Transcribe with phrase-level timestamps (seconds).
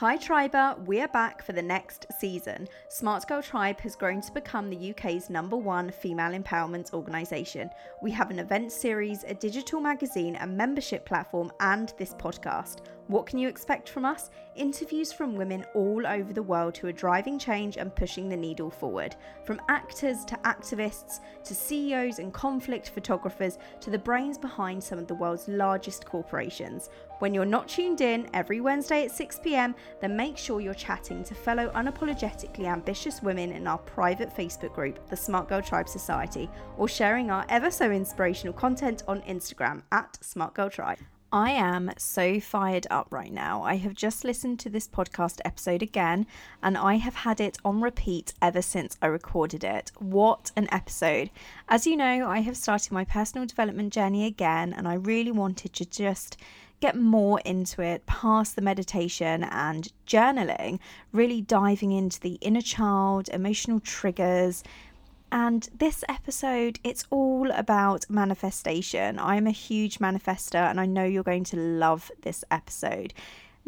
[0.00, 2.68] Hi Triber, we are back for the next season.
[2.90, 7.70] Smart Girl Tribe has grown to become the UK's number one female empowerment organisation.
[8.02, 12.80] We have an event series, a digital magazine, a membership platform, and this podcast.
[13.08, 14.30] What can you expect from us?
[14.56, 18.68] Interviews from women all over the world who are driving change and pushing the needle
[18.68, 19.14] forward.
[19.44, 25.06] From actors to activists to CEOs and conflict photographers to the brains behind some of
[25.06, 26.90] the world's largest corporations.
[27.20, 31.22] When you're not tuned in every Wednesday at 6 pm, then make sure you're chatting
[31.24, 36.50] to fellow unapologetically ambitious women in our private Facebook group, the Smart Girl Tribe Society,
[36.76, 40.98] or sharing our ever so inspirational content on Instagram at Smart Girl Tribe.
[41.32, 43.62] I am so fired up right now.
[43.62, 46.26] I have just listened to this podcast episode again
[46.62, 49.90] and I have had it on repeat ever since I recorded it.
[49.98, 51.30] What an episode!
[51.68, 55.72] As you know, I have started my personal development journey again and I really wanted
[55.72, 56.36] to just
[56.80, 60.78] get more into it past the meditation and journaling,
[61.10, 64.62] really diving into the inner child, emotional triggers,
[65.32, 69.18] and this episode, it's all about manifestation.
[69.18, 73.12] I'm a huge manifester, and I know you're going to love this episode.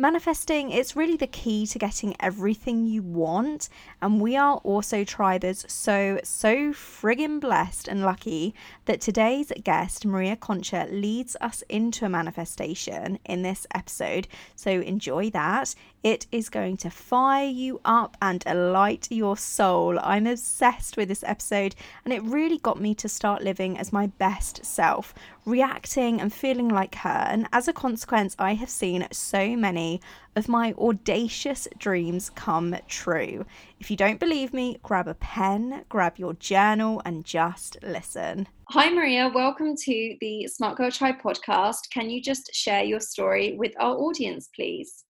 [0.01, 3.69] Manifesting is really the key to getting everything you want,
[4.01, 10.37] and we are also tribers so, so friggin' blessed and lucky that today's guest, Maria
[10.37, 14.29] Concha, leads us into a manifestation in this episode.
[14.55, 15.75] So enjoy that.
[16.05, 19.99] It is going to fire you up and alight your soul.
[20.01, 24.07] I'm obsessed with this episode, and it really got me to start living as my
[24.07, 25.13] best self,
[25.45, 27.27] reacting and feeling like her.
[27.29, 30.01] And as a consequence, I have seen so many
[30.37, 33.45] of my audacious dreams come true.
[33.81, 38.47] If you don't believe me, grab a pen, grab your journal, and just listen.
[38.69, 39.33] Hi, Maria.
[39.35, 41.91] Welcome to the Smart Girl Tribe podcast.
[41.93, 45.05] Can you just share your story with our audience, please?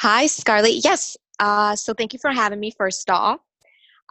[0.00, 0.84] Hi, Scarlett.
[0.84, 1.16] Yes.
[1.40, 3.40] Uh, so thank you for having me, first off.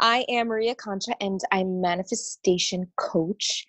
[0.01, 3.65] I am Maria Concha and I'm manifestation coach.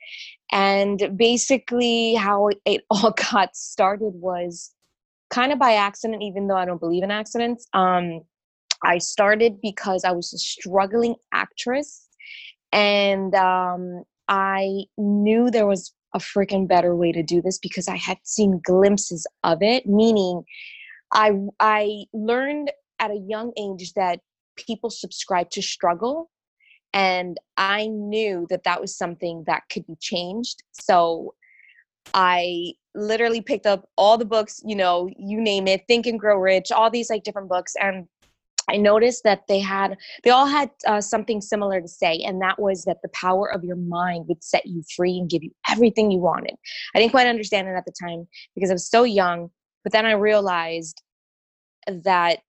[0.51, 4.75] And basically, how it all got started was
[5.31, 7.69] kind of by accident, even though I don't believe in accidents.
[7.73, 8.23] Um,
[8.83, 12.09] I started because I was a struggling actress
[12.73, 17.97] and um, I knew there was a freaking better way to do this because I
[17.97, 20.43] had seen glimpses of it, meaning
[21.13, 24.21] I I learned at a young age that
[24.57, 26.31] people subscribe to struggle
[26.93, 30.63] and I knew that that was something that could be changed.
[30.73, 31.35] So
[32.15, 36.39] I literally picked up all the books, you know, you name it, Think and Grow
[36.39, 38.07] Rich, all these like different books and
[38.71, 42.59] I noticed that they had they all had uh, something similar to say and that
[42.59, 46.11] was that the power of your mind would set you free and give you everything
[46.11, 46.55] you wanted.
[46.95, 49.51] I didn't quite understand it at the time because I was so young,
[49.89, 51.01] but then I realized
[51.87, 52.41] that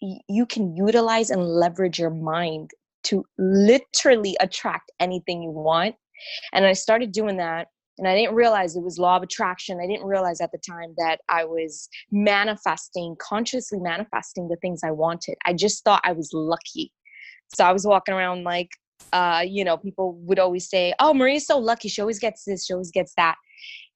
[0.00, 2.70] you can utilize and leverage your mind
[3.02, 5.96] to literally attract anything you want.
[6.54, 7.66] And I started doing that.
[7.98, 9.80] And I didn't realize it was law of attraction.
[9.82, 14.90] I didn't realize at the time that I was manifesting, consciously manifesting the things I
[14.90, 15.36] wanted.
[15.44, 16.90] I just thought I was lucky.
[17.54, 18.70] So I was walking around like,
[19.12, 21.90] uh, you know, people would always say, Oh, Maria's so lucky.
[21.90, 23.36] She always gets this, she always gets that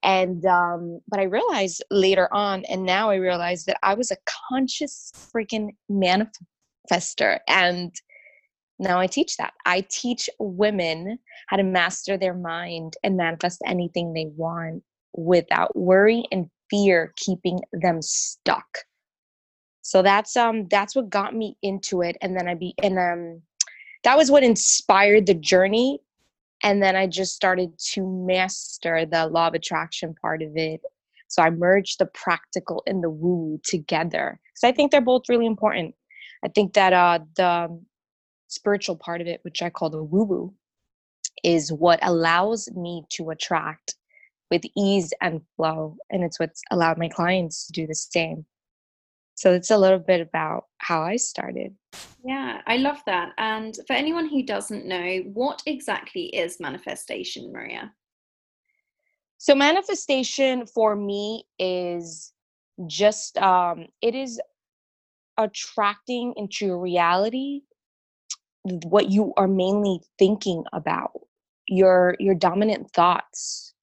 [0.02, 4.16] and um but i realized later on and now i realize that i was a
[4.48, 7.94] conscious freaking manifester and
[8.78, 9.54] now i teach that.
[9.64, 11.18] I teach women
[11.48, 14.82] how to master their mind and manifest anything they want
[15.14, 18.66] without worry and fear keeping them stuck.
[19.82, 23.42] So that's um that's what got me into it and then i be and um
[24.04, 26.00] that was what inspired the journey
[26.62, 30.80] and then i just started to master the law of attraction part of it.
[31.28, 34.40] So i merged the practical and the woo together.
[34.48, 35.94] Because i think they're both really important.
[36.44, 37.80] I think that uh the
[38.48, 40.54] spiritual part of it which i call the woo woo
[41.42, 43.94] is what allows me to attract
[44.52, 48.44] with ease and flow and it's what's allowed my clients to do the same.
[49.34, 51.74] So it's a little bit about how I started.
[52.24, 53.32] Yeah, I love that.
[53.38, 57.92] And for anyone who doesn't know, what exactly is manifestation, Maria?
[59.38, 62.32] So manifestation for me is
[62.86, 64.40] just um it is
[65.38, 67.60] attracting into your reality
[68.62, 71.12] what you are mainly thinking about
[71.66, 73.74] your your dominant thoughts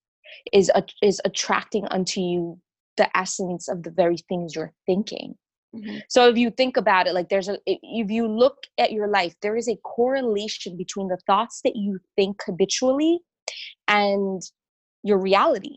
[0.54, 0.72] is
[1.02, 2.60] is attracting unto you
[2.98, 5.36] the essence of the very things you're thinking
[5.76, 5.98] mm-hmm.
[6.10, 9.36] so if you think about it like there's a if you look at your life
[9.42, 13.20] there is a correlation between the thoughts that you think habitually
[13.88, 14.42] and
[15.04, 15.76] your reality.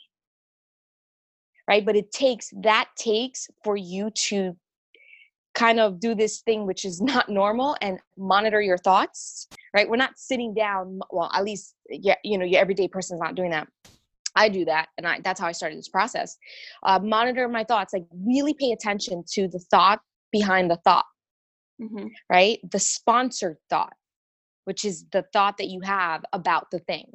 [1.69, 1.85] Right?
[1.85, 4.57] But it takes that takes for you to
[5.55, 9.89] kind of do this thing which is not normal and monitor your thoughts right?
[9.89, 13.51] We're not sitting down well at least yeah you know your everyday person's not doing
[13.51, 13.69] that
[14.37, 16.37] i do that and I, that's how i started this process.
[16.83, 20.01] Uh, monitor my thoughts like really pay attention to the thought
[20.31, 21.05] behind the thought.
[21.81, 22.07] Mm-hmm.
[22.31, 22.59] right?
[22.71, 23.95] The sponsored thought
[24.65, 27.07] which is the thought that you have about the thing.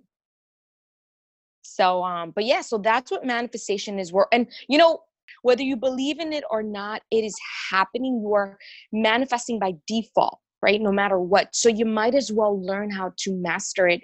[1.62, 5.02] So um but yeah so that's what manifestation is work and you know
[5.42, 7.36] whether you believe in it or not it is
[7.70, 8.22] happening.
[8.22, 8.58] You are
[8.92, 11.56] manifesting by default right no matter what.
[11.56, 14.02] So you might as well learn how to master it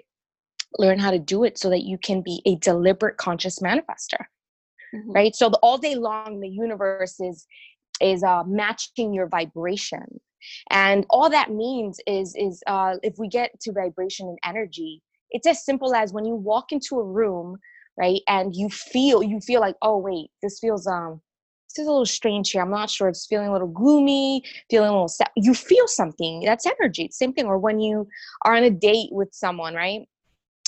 [0.78, 4.24] learn how to do it so that you can be a deliberate conscious manifester
[4.94, 5.12] mm-hmm.
[5.12, 5.34] right?
[5.34, 7.46] So the, all day long the universe is
[8.00, 10.20] is uh, matching your vibration.
[10.70, 15.48] And all that means is is uh, if we get to vibration and energy it's
[15.48, 17.56] as simple as when you walk into a room
[17.98, 21.20] right and you feel you feel like oh wait this feels um
[21.68, 22.62] this is a little strange here.
[22.62, 23.08] I'm not sure.
[23.08, 25.30] It's feeling a little gloomy feeling a little sad.
[25.34, 26.42] You feel something.
[26.44, 27.06] That's energy.
[27.06, 27.46] It's same thing.
[27.46, 28.06] Or when you
[28.44, 30.06] are on a date with someone right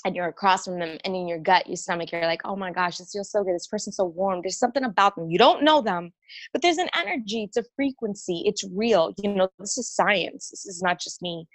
[0.06, 2.70] and you're across from them and in your gut your stomach you're like oh my
[2.70, 3.54] gosh this feels so good.
[3.54, 4.40] This person's so warm.
[4.42, 5.28] There's something about them.
[5.28, 6.12] You don't know them
[6.52, 7.42] but there's an energy.
[7.42, 8.44] It's a frequency.
[8.46, 9.12] It's real.
[9.22, 10.50] You know this is science.
[10.50, 11.46] This is not just me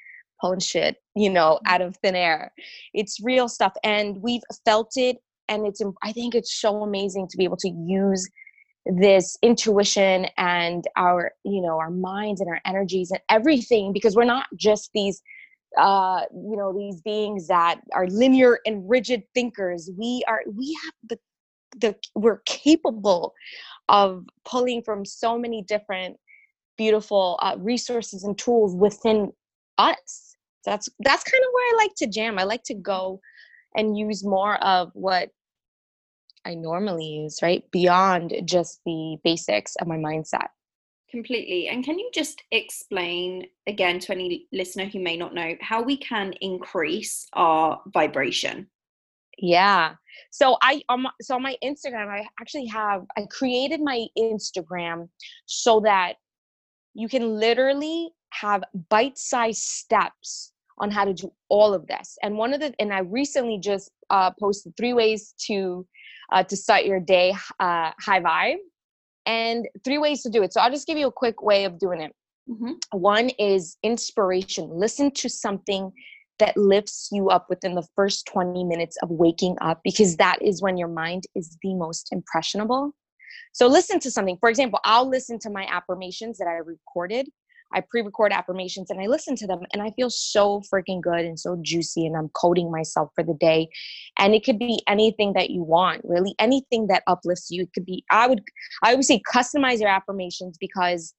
[0.42, 1.72] pulling shit you know mm.
[1.72, 2.52] out of thin air.
[2.94, 5.18] It's real stuff and we've felt it
[5.48, 8.28] and it's i think it's so amazing to be able to use
[8.86, 14.24] this intuition and our you know our minds and our energies and everything because we're
[14.24, 15.22] not just these
[15.78, 20.94] uh you know these beings that are linear and rigid thinkers we are we have
[21.10, 21.20] the
[21.80, 23.34] the we're capable
[23.90, 26.18] of pulling from so many different
[26.78, 29.32] beautiful uh, resources and tools within
[29.78, 30.36] us
[30.66, 33.20] that's that's kind of where i like to jam i like to go
[33.76, 35.30] and use more of what
[36.46, 37.64] I normally use, right?
[37.72, 40.48] Beyond just the basics of my mindset.
[41.12, 41.68] Completely.
[41.68, 45.98] And can you just explain again to any listener who may not know how we
[45.98, 48.68] can increase our vibration?
[49.38, 49.96] Yeah.
[50.32, 55.10] So I um so on my Instagram I actually have I created my Instagram
[55.48, 56.14] so that
[56.94, 62.18] you can literally have bite-sized steps on how to do all of this.
[62.24, 65.86] And one of the and I recently just uh, posted three ways to
[66.32, 68.60] uh, to start your day uh, high vibe
[69.26, 70.54] and three ways to do it.
[70.54, 72.14] So i'll just give you a quick way of doing it.
[72.50, 72.98] Mm-hmm.
[72.98, 74.70] one is inspiration.
[74.72, 75.92] Listen to something
[76.40, 80.62] that lifts you up within the first 20 minutes of waking up because that is
[80.62, 82.96] when your mind is the most impressionable.
[83.54, 84.38] So listen to something.
[84.40, 87.30] For example i'll listen to my affirmations that i recorded
[87.74, 91.40] I pre-record affirmations and I listen to them and I feel so freaking good and
[91.40, 93.70] so juicy and I'm coding myself for the day.
[94.18, 97.64] And it could be anything that you want, really anything that uplifts you.
[97.64, 98.42] It could be I would
[98.84, 101.14] I would say customize your affirmations because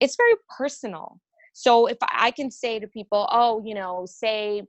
[0.00, 1.20] it's very personal.
[1.52, 4.62] So if I can say to people, "Oh, you know, say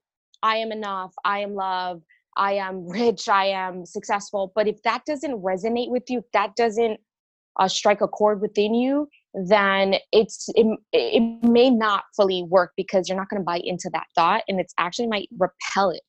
[0.44, 2.02] I am enough, I am love,
[2.36, 6.56] I am rich, I am successful." But if that doesn't resonate with you, if that
[6.56, 7.00] doesn't
[7.60, 13.10] uh, strike a chord within you, then it's it, it may not fully work because
[13.10, 16.02] you're not going to buy into that thought and it's actually might repel it.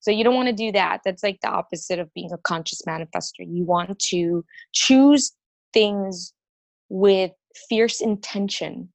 [0.00, 1.00] So you don't want to do that.
[1.04, 3.40] That's like the opposite of being a conscious manifester.
[3.46, 5.32] You want to choose
[5.72, 6.32] things
[6.88, 7.32] with
[7.68, 8.90] fierce intention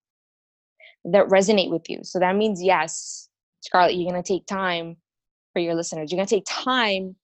[1.06, 2.00] that resonate with you.
[2.04, 3.30] So that means yes
[3.62, 4.96] scarlett you're going to take time
[5.54, 6.12] for your listeners.
[6.12, 7.16] You're going to take time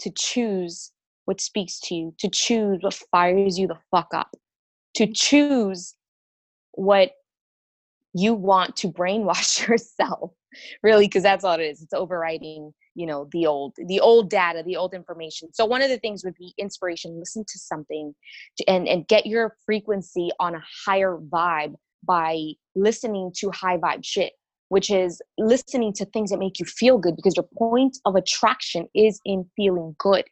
[0.00, 0.92] to choose
[1.26, 4.34] what speaks to you to choose what fires you the fuck up
[4.94, 5.94] to choose
[6.80, 7.10] what
[8.14, 10.32] you want to brainwash yourself
[10.82, 11.82] really because that's all it is.
[11.82, 15.52] It's overriding you know the old the old data the old information.
[15.52, 17.18] So one of the things would be inspiration.
[17.18, 18.14] Listen to something
[18.66, 22.38] and and get your frequency on a higher vibe by
[22.74, 24.32] listening to high vibe shit
[24.68, 28.86] which is listening to things that make you feel good because your point of attraction
[28.94, 30.24] is in feeling good.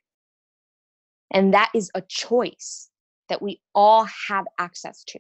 [1.33, 2.89] And that is a choice
[3.29, 5.19] that we all have access to.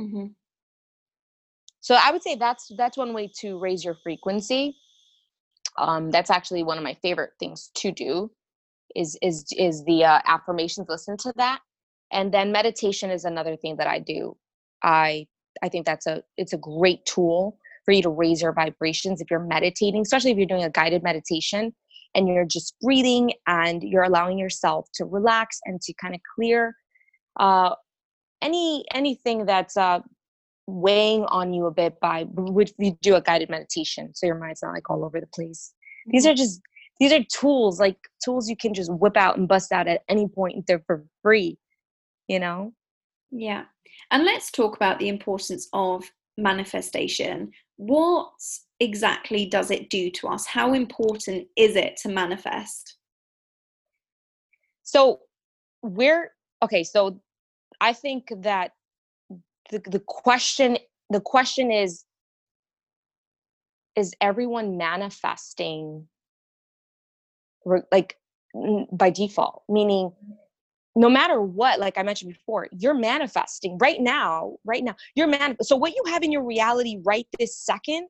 [0.00, 0.26] Mm-hmm
[1.80, 4.76] so i would say that's that's one way to raise your frequency.
[5.76, 8.30] Um, that's actually one of my favorite things to do
[8.96, 11.60] is is is the uh, affirmations listen to that.
[12.10, 14.36] And then meditation is another thing that i do.
[14.82, 15.26] I
[15.62, 19.30] i think that's a it's a great tool for you to raise your vibrations if
[19.30, 21.74] you're meditating especially if you're doing a guided meditation
[22.14, 26.74] and you're just breathing and you're allowing yourself to relax and to kind of clear
[27.40, 27.74] uh,
[28.42, 30.00] any anything that's uh,
[30.68, 34.62] weighing on you a bit by would you do a guided meditation so your mind's
[34.62, 35.72] not like all over the place
[36.02, 36.10] mm-hmm.
[36.12, 36.60] these are just
[37.00, 40.28] these are tools like tools you can just whip out and bust out at any
[40.28, 41.56] point they're for free
[42.28, 42.72] you know
[43.30, 43.64] yeah
[44.10, 46.04] and let's talk about the importance of
[46.38, 48.30] manifestation, what
[48.80, 50.46] exactly does it do to us?
[50.46, 52.96] How important is it to manifest?
[54.82, 55.20] So,
[55.82, 56.32] we're
[56.62, 56.84] okay.
[56.84, 57.20] So,
[57.80, 58.72] I think that
[59.70, 60.78] the, the question
[61.10, 62.04] the question is
[63.96, 66.06] is everyone manifesting
[67.90, 68.16] like
[68.92, 69.62] by default?
[69.68, 70.12] Meaning
[70.96, 75.54] no matter what like i mentioned before you're manifesting right now right now you're man
[75.62, 78.08] so what you have in your reality right this second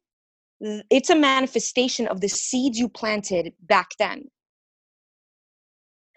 [0.61, 4.29] it's a manifestation of the seeds you planted back then.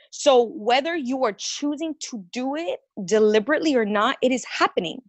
[0.10, 5.02] So whether you are choosing to do it deliberately or not it is happening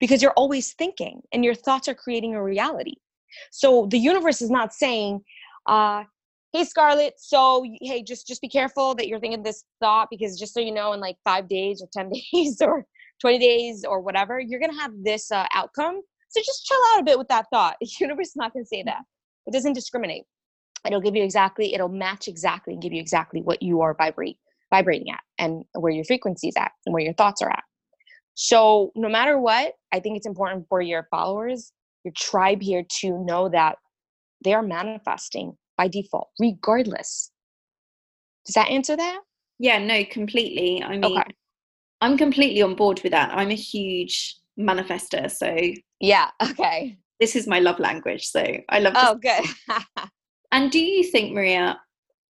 [0.00, 2.94] because you're always thinking and your thoughts are creating a reality.
[3.50, 5.22] So the universe is not saying
[5.66, 6.04] uh
[6.52, 10.54] hey scarlett so hey just just be careful that you're thinking this thought because just
[10.54, 12.86] so you know in like five days or 10 days or
[13.20, 16.00] 20 days or whatever you're gonna have this uh, outcome.
[16.28, 17.76] So just chill out a bit with that thought.
[17.80, 19.02] The universe is not gonna say that.
[19.46, 20.24] It doesn't discriminate.
[20.86, 24.38] It'll give you exactly it'll match exactly and give you exactly what you are vibrate
[24.72, 27.64] vibrating at and where your frequency is at and where your thoughts are at
[28.36, 31.72] so no matter what i think it's important for your followers
[32.04, 33.76] your tribe here to know that
[34.44, 37.32] they are manifesting by default, regardless.
[38.46, 39.20] Does that answer that?
[39.58, 40.82] Yeah, no, completely.
[40.82, 41.24] I mean, okay.
[42.00, 43.30] I'm completely on board with that.
[43.32, 45.56] I'm a huge manifester, so
[46.00, 46.96] yeah, okay.
[47.18, 48.92] This is my love language, so I love.
[48.96, 49.44] Oh, good.
[50.52, 51.80] and do you think, Maria?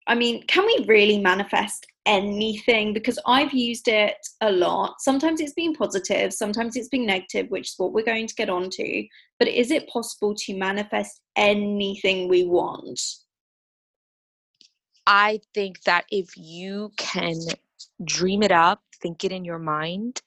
[0.05, 2.93] I mean, can we really manifest anything?
[2.93, 4.95] Because I've used it a lot.
[4.99, 8.49] Sometimes it's been positive, sometimes it's been negative, which is what we're going to get
[8.49, 9.03] onto.
[9.39, 13.01] But is it possible to manifest anything we want?
[15.05, 17.35] I think that if you can
[18.05, 20.21] dream it up, think it in your mind,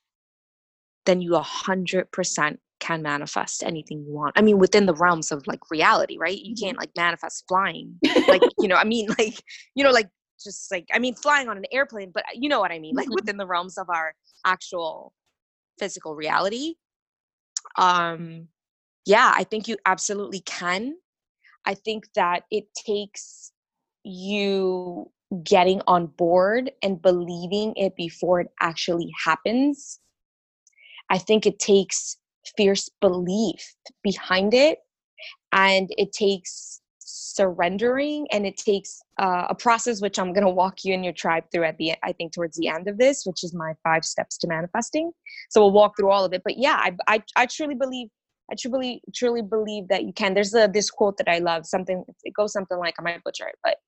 [1.06, 4.34] then you a hundred percent can manifest anything you want.
[4.36, 6.38] I mean, within the realms of like reality, right?
[6.38, 6.80] You can't mm-hmm.
[6.80, 7.98] like manifest flying.
[8.28, 9.42] like, you know, I mean, like,
[9.74, 10.08] you know, like
[10.42, 12.94] just like, I mean, flying on an airplane, but you know what I mean?
[12.94, 13.14] Like mm-hmm.
[13.14, 14.14] within the realms of our
[14.44, 15.12] actual
[15.78, 16.74] physical reality.
[17.76, 18.48] Um,
[19.04, 20.94] yeah, I think you absolutely can.
[21.64, 23.52] I think that it takes
[24.04, 25.10] you
[25.42, 30.00] getting on board and believing it before it actually happens.
[31.10, 32.16] I think it takes
[32.56, 34.78] fierce belief behind it
[35.52, 36.80] and it takes
[37.36, 41.12] surrendering and it takes uh, a process which i'm going to walk you and your
[41.12, 44.04] tribe through at the i think towards the end of this which is my five
[44.04, 45.10] steps to manifesting
[45.50, 48.08] so we'll walk through all of it but yeah i i, I truly believe
[48.48, 50.32] I truly truly believe that you can.
[50.32, 51.66] There's a this quote that I love.
[51.66, 53.78] Something it goes something like I might butcher it, but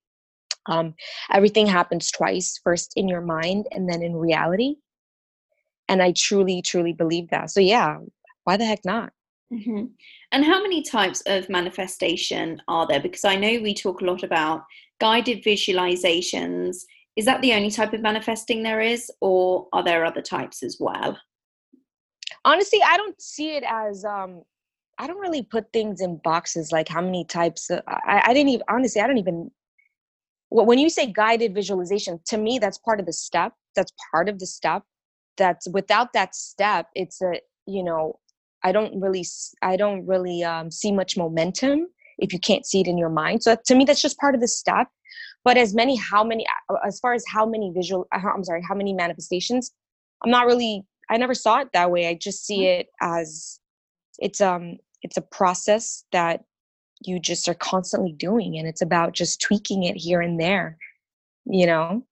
[0.68, 0.94] um,
[1.32, 4.76] everything happens twice first in your mind and then in reality
[5.88, 7.98] and i truly truly believe that so yeah
[8.44, 9.12] why the heck not
[9.52, 9.84] mm-hmm.
[10.32, 13.00] and how many types of manifestation are there?
[13.00, 14.64] Because i know we talk a lot about
[15.00, 16.84] guided visualizations.
[17.16, 20.76] Is that the only type of manifesting there is or are there other types as
[20.78, 21.18] well?
[22.44, 24.42] Honestly i don't see it as um
[24.98, 28.50] i don't really put things in boxes like how many types of, I, I didn't
[28.50, 29.50] even honestly i don't even
[30.50, 34.38] when you say guided visualization to me that's part of the step that's part of
[34.38, 34.82] the step
[35.36, 38.18] that's without that step it's a you know
[38.64, 39.24] i don't really
[39.62, 41.86] i don't really um, see much momentum
[42.18, 43.42] if you can't see it in your mind.
[43.42, 44.88] So to me that's just part of the step.
[45.44, 48.62] But as many how many uh, as far as how many visual uh, i'm sorry
[48.68, 49.70] how many manifestations
[50.22, 52.08] i'm not really i never saw it that way.
[52.08, 52.80] I just see mm-hmm.
[52.80, 53.60] it as
[54.18, 56.42] it's um it's a process that
[57.06, 60.76] you just are constantly doing and it's about just tweaking it here and there
[61.46, 62.04] you know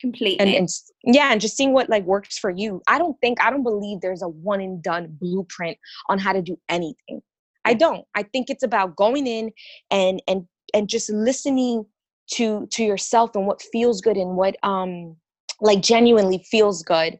[0.00, 0.38] completely.
[0.40, 0.68] And, and
[1.04, 2.82] yeah and just seeing what like works for you.
[2.86, 6.42] I don't think i don't believe there's a one and done blueprint on how to
[6.42, 7.22] do anything.
[7.64, 8.04] I don't.
[8.14, 9.52] I think it's about going in
[9.90, 11.84] and and and just listening
[12.32, 15.16] to to yourself and what feels good and what um
[15.60, 17.18] like genuinely feels good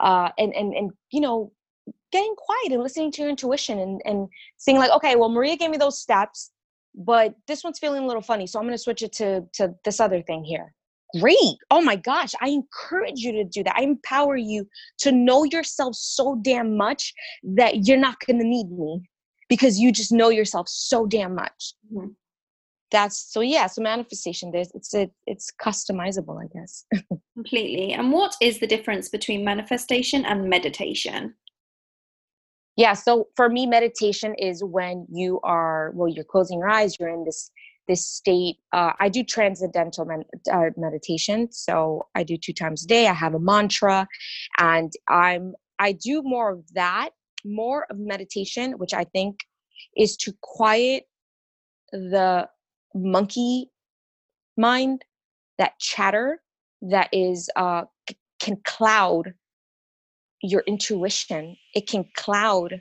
[0.00, 1.52] uh and and and you know
[2.12, 5.70] getting quiet and listening to your intuition and, and seeing like okay well maria gave
[5.70, 6.52] me those steps
[6.94, 9.74] but this one's feeling a little funny so i'm going to switch it to to
[9.84, 10.72] this other thing here
[11.20, 11.56] great.
[11.70, 13.76] Oh my gosh i encourage you to do that.
[13.76, 14.66] I empower you
[14.98, 19.02] to know yourself so damn much that you're not going to need me
[19.48, 21.74] because you just know yourself so damn much.
[21.92, 22.08] Mm-hmm.
[22.90, 26.84] that's so yeah so manifestation there's it's it, it's customizable i guess.
[27.34, 31.34] Completely and what is the difference between manifestation and meditation?
[32.76, 37.08] Yeah so for me meditation is when you are well you're closing your eyes you're
[37.08, 37.50] in this
[37.88, 40.06] this state uh, i do transcendental
[40.52, 44.06] uh, meditation so i do two times a day i have a mantra
[44.58, 47.10] and i'm i do more of that
[47.46, 49.40] more of meditation, which I think
[49.96, 51.04] is to quiet
[51.92, 52.48] the
[52.94, 53.70] monkey
[54.56, 55.04] mind,
[55.58, 56.42] that chatter
[56.82, 57.84] that is uh,
[58.40, 59.32] can cloud
[60.42, 61.56] your intuition.
[61.74, 62.80] It can cloud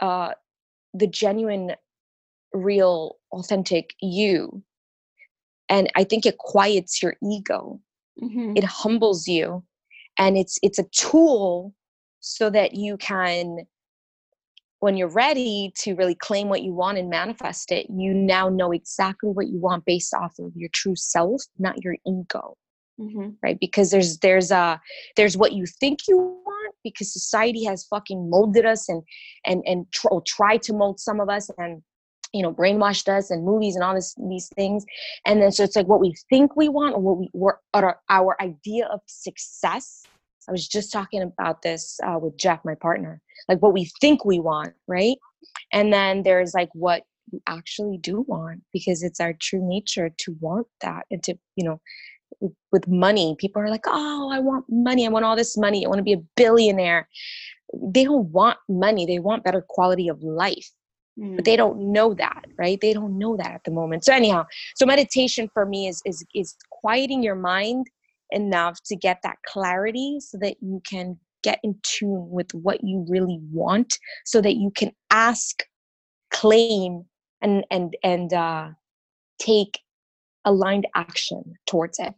[0.00, 0.32] uh,
[0.94, 1.72] the genuine,
[2.52, 4.62] real, authentic you.
[5.68, 7.80] And I think it quiets your ego.
[8.22, 8.56] Mm-hmm.
[8.56, 9.62] It humbles you,
[10.18, 11.74] and it's it's a tool
[12.20, 13.66] so that you can
[14.80, 18.72] when you're ready to really claim what you want and manifest it, you now know
[18.72, 22.56] exactly what you want based off of your true self, not your ego.
[23.00, 23.30] Mm-hmm.
[23.42, 23.58] Right?
[23.60, 24.80] Because there's there's a
[25.16, 29.02] there's what you think you want because society has fucking molded us and
[29.44, 31.82] and and tr- tried to mold some of us and
[32.36, 34.84] you know brainwashed us and movies and all this these things
[35.26, 37.98] and then so it's like what we think we want or what we were our,
[38.08, 40.06] our idea of success
[40.48, 44.24] I was just talking about this uh, with Jeff, my partner, like what we think
[44.24, 45.16] we want, right?
[45.72, 47.02] And then there's like what
[47.32, 51.64] we actually do want because it's our true nature to want that and to, you
[51.64, 51.80] know,
[52.70, 55.06] with money, people are like, oh, I want money.
[55.06, 55.84] I want all this money.
[55.84, 57.08] I want to be a billionaire.
[57.72, 60.70] They don't want money, they want better quality of life.
[61.18, 61.36] Mm.
[61.36, 62.78] But they don't know that, right?
[62.80, 64.04] They don't know that at the moment.
[64.04, 67.86] So anyhow, so meditation for me is is is quieting your mind
[68.30, 73.06] enough to get that clarity so that you can get in tune with what you
[73.08, 75.62] really want so that you can ask
[76.30, 77.04] claim
[77.40, 78.68] and and and uh,
[79.38, 79.78] take
[80.44, 82.14] aligned action towards it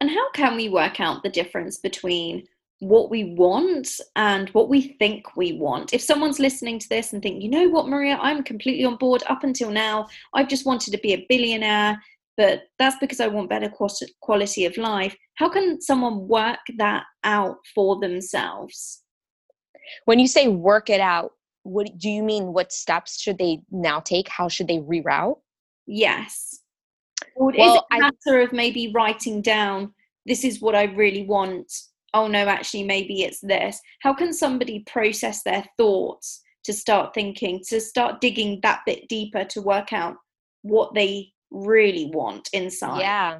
[0.00, 2.44] and how can we work out the difference between
[2.88, 5.92] what we want and what we think we want.
[5.92, 9.22] If someone's listening to this and think, you know what, Maria, I'm completely on board
[9.28, 10.06] up until now.
[10.34, 12.00] I've just wanted to be a billionaire
[12.36, 13.72] but that's because I want better
[14.20, 15.16] quality of life.
[15.36, 19.02] How can someone work that out for themselves?
[20.06, 22.52] When you say work it out, what do you mean?
[22.52, 24.28] What steps should they now take?
[24.28, 25.38] How should they reroute?
[25.86, 26.60] Yes.
[27.36, 29.94] Or well, is it a matter I, of maybe writing down,
[30.26, 31.72] this is what I really want?
[32.14, 33.80] Oh no, actually, maybe it's this.
[34.00, 39.44] How can somebody process their thoughts to start thinking, to start digging that bit deeper
[39.46, 40.14] to work out
[40.62, 43.00] what they really want inside?
[43.00, 43.38] Yeah,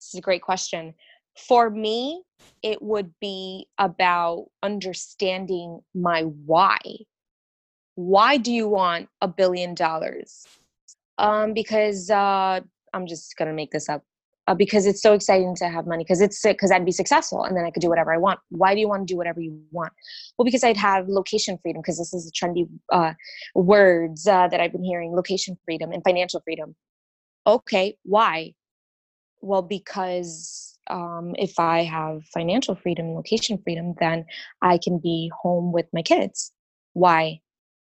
[0.00, 0.94] this is a great question.
[1.46, 2.22] For me,
[2.62, 6.78] it would be about understanding my why.
[7.94, 10.46] Why do you want a billion dollars?
[11.18, 12.60] Um, because uh,
[12.94, 14.02] I'm just gonna make this up.
[14.48, 17.54] Uh, because it's so exciting to have money because it's because I'd be successful and
[17.54, 18.40] then I could do whatever I want.
[18.48, 19.92] Why do you want to do whatever you want?
[20.38, 23.12] Well, because I'd have location freedom because this is a trendy uh,
[23.54, 26.74] words uh, that I've been hearing: location freedom and financial freedom.
[27.46, 28.54] Okay why?
[29.42, 34.24] Well because um, if i have financial freedom location freedom then
[34.62, 36.52] i can be home with my kids.
[36.94, 37.40] Why?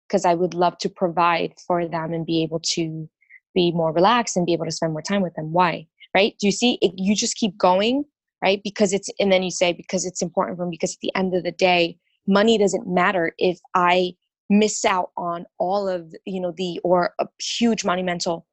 [0.07, 3.09] Because i would love to provide for them and be able to
[3.53, 5.53] be more relaxed and be able to spend more time with them.
[5.53, 8.05] Why right do you see it, you just keep going
[8.42, 11.14] right because it's and then you say because it's important for me because at the
[11.14, 11.96] end of the day
[12.27, 14.12] money doesn't matter if i
[14.51, 18.46] miss out on all of you know the or a huge monumental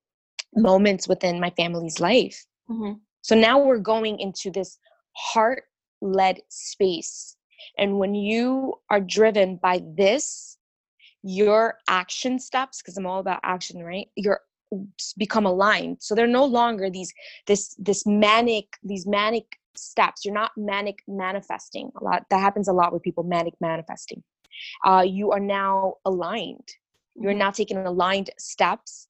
[0.55, 2.45] moments within my family's life.
[2.69, 2.93] Mm-hmm.
[3.21, 4.77] So now we're going into this
[5.15, 5.63] heart
[6.01, 7.35] led space.
[7.77, 10.57] And when you are driven by this,
[11.21, 14.07] your action steps, because I'm all about action, right?
[14.15, 14.39] You're
[15.17, 15.97] become aligned.
[15.99, 17.13] So they're no longer these
[17.47, 20.25] this this manic, these manic steps.
[20.25, 22.25] You're not manic manifesting a lot.
[22.29, 24.23] That happens a lot with people manic manifesting.
[24.85, 26.67] Uh, you are now aligned.
[27.15, 27.39] You're mm-hmm.
[27.39, 29.07] now taking aligned steps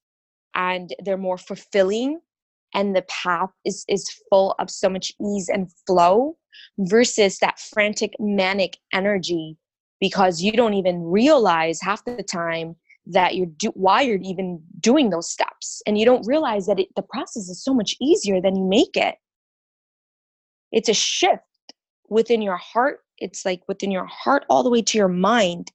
[0.55, 2.19] and they're more fulfilling
[2.73, 6.37] and the path is is full of so much ease and flow
[6.79, 9.57] versus that frantic manic energy
[9.99, 12.75] because you don't even realize half the time
[13.09, 15.81] that you're do- why you're even doing those steps.
[15.85, 18.95] And you don't realize that it, the process is so much easier than you make
[18.95, 19.15] it.
[20.71, 21.43] It's a shift
[22.09, 22.99] within your heart.
[23.17, 25.71] It's like within your heart all the way to your mind.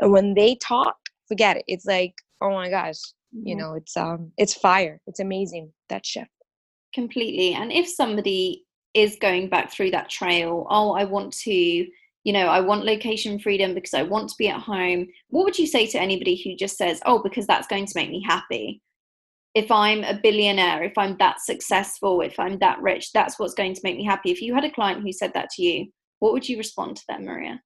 [0.00, 0.96] And when they talk
[1.30, 1.64] forget it.
[1.68, 2.96] It's like oh my gosh
[3.34, 3.46] mm-hmm.
[3.46, 5.00] you know it's um it's fire.
[5.06, 6.30] It's amazing that shift.
[6.92, 7.54] Completely.
[7.54, 11.86] And if somebody is going back through that trail oh i want to
[12.24, 15.58] you know i want location freedom because i want to be at home what would
[15.58, 18.80] you say to anybody who just says oh because that's going to make me happy
[19.54, 23.74] if i'm a billionaire if i'm that successful if i'm that rich that's what's going
[23.74, 25.86] to make me happy if you had a client who said that to you
[26.18, 27.60] what would you respond to them maria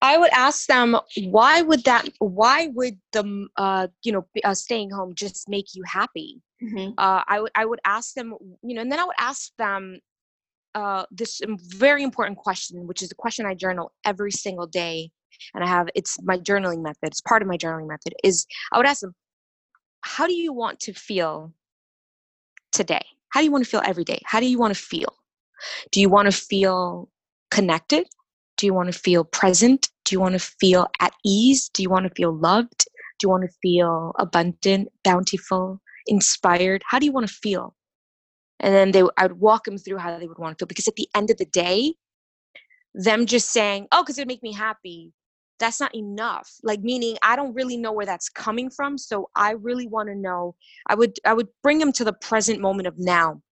[0.00, 4.90] I would ask them why would that why would the uh, you know uh, staying
[4.90, 6.40] home just make you happy?
[6.62, 6.92] Mm-hmm.
[6.96, 9.98] Uh, I would I would ask them you know, and then I would ask them
[10.74, 11.40] uh, this
[11.76, 15.10] very important question, which is a question I journal every single day,
[15.54, 17.08] and I have it's my journaling method.
[17.08, 18.14] It's part of my journaling method.
[18.24, 19.14] Is I would ask them,
[20.02, 21.52] how do you want to feel
[22.72, 23.04] today?
[23.30, 24.20] How do you want to feel every day?
[24.24, 25.14] How do you want to feel?
[25.92, 27.08] Do you want to feel
[27.50, 28.06] connected?
[28.56, 29.90] Do you want to feel present?
[30.04, 31.68] Do you want to feel at ease?
[31.68, 32.86] Do you want to feel loved?
[33.18, 36.82] Do you want to feel abundant, bountiful, inspired?
[36.86, 37.74] How do you want to feel?
[38.60, 40.68] And then they, I would walk them through how they would want to feel.
[40.68, 41.94] Because at the end of the day,
[42.94, 45.12] them just saying, "Oh, because it would make me happy,"
[45.60, 46.50] that's not enough.
[46.62, 48.98] Like meaning, I don't really know where that's coming from.
[48.98, 50.54] So I really want to know.
[50.88, 53.42] I would, I would bring them to the present moment of now,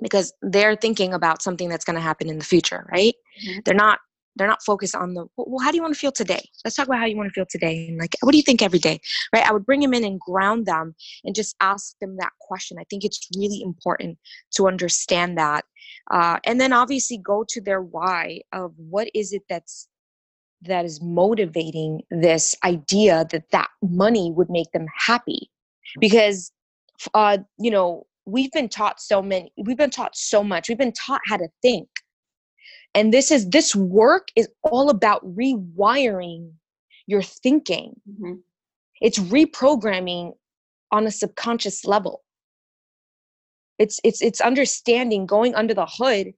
[0.00, 3.14] because they're thinking about something that's going to happen in the future, right?
[3.44, 3.60] Mm-hmm.
[3.64, 3.98] They're not
[4.38, 6.48] they're not focused on the well how do you want to feel today?
[6.64, 8.62] Let's talk about how you want to feel today and like what do you think
[8.62, 9.00] every day?
[9.34, 9.46] Right?
[9.46, 12.78] I would bring them in and ground them and just ask them that question.
[12.80, 14.18] I think it's really important
[14.52, 15.64] to understand that
[16.10, 19.88] uh, and then obviously go to their why of what is it that's
[20.62, 25.50] that is motivating this idea that that money would make them happy.
[26.00, 26.52] Because
[27.14, 30.68] uh, you know we've been taught so many we've been taught so much.
[30.68, 31.88] We've been taught how to think
[32.94, 36.52] and this is this work is all about rewiring
[37.06, 37.94] your thinking.
[38.08, 38.34] Mm-hmm.
[39.00, 40.32] it's reprogramming
[40.90, 42.22] on a subconscious level.
[43.78, 46.32] It's it's it's understanding going under the hood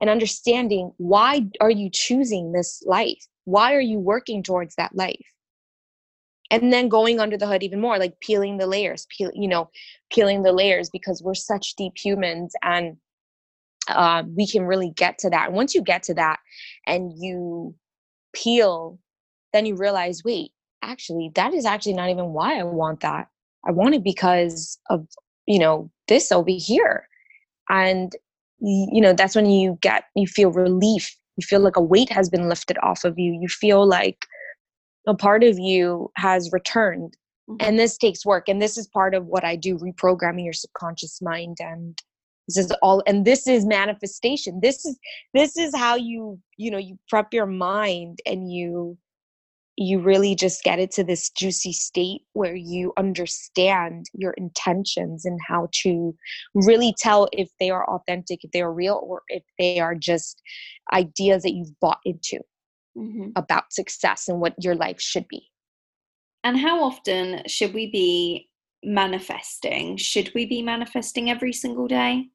[0.00, 3.26] and understanding why are you choosing this life?
[3.44, 5.26] Why are you working towards that life?
[6.50, 9.70] And then going under the hood even more like peeling the layers peel, you know
[10.12, 12.96] peeling the layers because we're such deep humans and
[13.88, 15.48] uh, we can really get to that.
[15.48, 16.38] And once you get to that
[16.86, 17.74] and you
[18.34, 18.98] peel,
[19.52, 23.28] then you realize, wait, actually, that is actually not even why I want that.
[23.66, 25.06] I want it because of,
[25.46, 27.08] you know, this over here.
[27.68, 28.12] And,
[28.60, 31.16] you know, that's when you get, you feel relief.
[31.36, 33.38] You feel like a weight has been lifted off of you.
[33.40, 34.26] You feel like
[35.06, 37.16] a part of you has returned.
[37.48, 37.66] Mm-hmm.
[37.66, 38.48] And this takes work.
[38.48, 41.98] And this is part of what I do reprogramming your subconscious mind and
[42.48, 44.60] this is all and this is manifestation.
[44.62, 44.98] This is
[45.32, 48.98] this is how you you know you prep your mind and you
[49.76, 55.40] you really just get it to this juicy state where you understand your intentions and
[55.48, 56.14] how to
[56.54, 60.40] really tell if they are authentic if they are real or if they are just
[60.92, 62.38] ideas that you've bought into
[62.96, 63.30] mm-hmm.
[63.36, 65.48] about success and what your life should be.
[66.44, 68.50] And how often should we be
[68.84, 69.96] manifesting?
[69.96, 72.28] Should we be manifesting every single day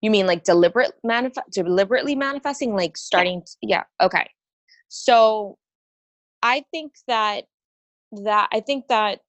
[0.00, 3.82] you mean like deliberate manifest deliberately manifesting like starting yeah.
[4.00, 4.28] yeah okay.
[4.88, 5.58] So
[6.42, 7.44] i think that
[8.24, 9.20] that i think that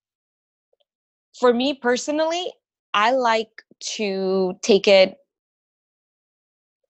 [1.39, 2.51] for me personally
[2.93, 3.49] i like
[3.79, 5.15] to take it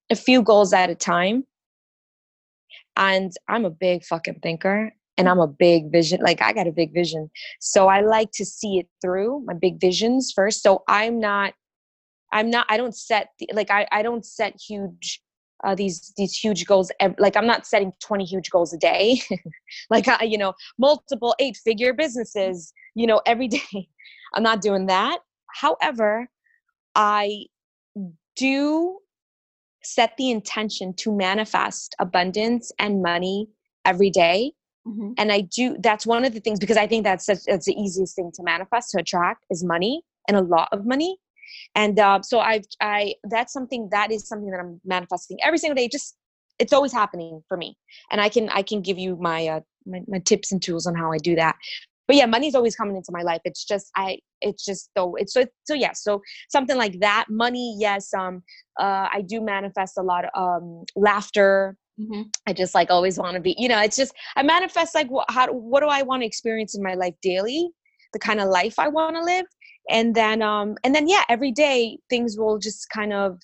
[0.09, 1.43] a few goals at a time.
[2.95, 6.71] And i'm a big fucking thinker and i'm a big vision like i got a
[6.71, 7.29] big vision.
[7.59, 10.63] So i like to see it through my big visions first.
[10.63, 11.53] So i'm not
[12.31, 15.21] i'm not i don't set the, like i i don't set huge
[15.63, 19.19] uh, these these huge goals like i'm not setting 20 huge goals a day
[19.89, 23.87] like I, you know multiple eight figure businesses you know every day
[24.35, 25.19] i'm not doing that
[25.53, 26.29] however
[26.95, 27.45] i
[28.35, 28.99] do
[29.83, 33.47] set the intention to manifest abundance and money
[33.85, 34.51] every day.
[34.87, 35.11] Mm-hmm.
[35.17, 37.73] and i do that's one of the things because i think that's such, that's the
[37.73, 41.17] easiest thing to manifest to attract is money and a lot of money
[41.75, 45.75] and uh, so i've i that's something that is something that i'm manifesting every single
[45.75, 46.17] day just
[46.59, 47.77] it's always happening for me.
[48.11, 50.95] And i can i can give you my uh my, my tips and tools on
[50.95, 51.55] how i do that.
[52.07, 53.41] But yeah money's always coming into my life.
[53.45, 57.25] It's just i it's just so it's so so yeah so something like that.
[57.29, 58.43] Money yes um
[58.79, 61.77] uh i do manifest a lot of um laughter.
[61.99, 62.23] Mm-hmm.
[62.45, 65.29] I just like always want to be, you know, it's just I manifest like what
[65.29, 67.69] how what do I want to experience in my life daily,
[68.13, 69.45] the kind of life I want to live,
[69.89, 73.39] and then um and then yeah every day things will just kind of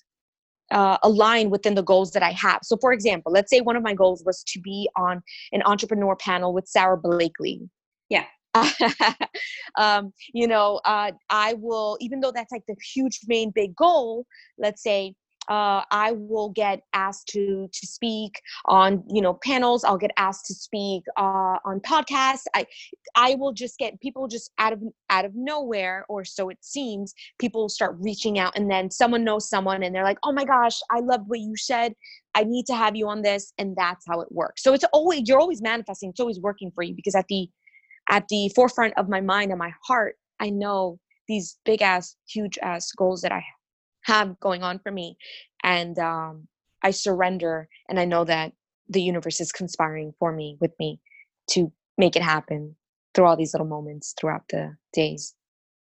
[0.70, 2.60] uh, align within the goals that I have.
[2.62, 6.16] So, for example, let's say one of my goals was to be on an entrepreneur
[6.16, 7.68] panel with Sara Blakely.
[8.08, 8.24] Yeah.
[9.78, 14.26] um, you know, uh, I will, even though that's like the huge main big goal,
[14.58, 15.14] let's say
[15.48, 19.84] uh, I will get asked to to speak on you know panels.
[19.84, 22.44] I'll get asked to speak uh, on podcasts.
[22.54, 22.66] I
[23.16, 27.14] I will just get people just out of out of nowhere, or so it seems.
[27.38, 30.78] People start reaching out, and then someone knows someone, and they're like, "Oh my gosh,
[30.90, 31.94] I loved what you said.
[32.34, 34.62] I need to have you on this," and that's how it works.
[34.62, 36.10] So it's always you're always manifesting.
[36.10, 37.48] It's always working for you because at the
[38.10, 42.58] at the forefront of my mind and my heart, I know these big ass, huge
[42.62, 43.42] ass goals that I
[44.04, 45.16] have going on for me
[45.62, 46.46] and um
[46.82, 48.52] I surrender and I know that
[48.88, 51.00] the universe is conspiring for me with me
[51.50, 52.76] to make it happen
[53.14, 55.34] through all these little moments throughout the days.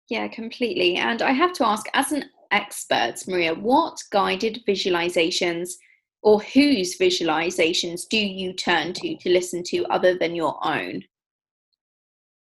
[0.09, 0.95] Yeah, completely.
[0.95, 5.71] And I have to ask, as an expert, Maria, what guided visualizations
[6.21, 11.03] or whose visualizations do you turn to to listen to other than your own?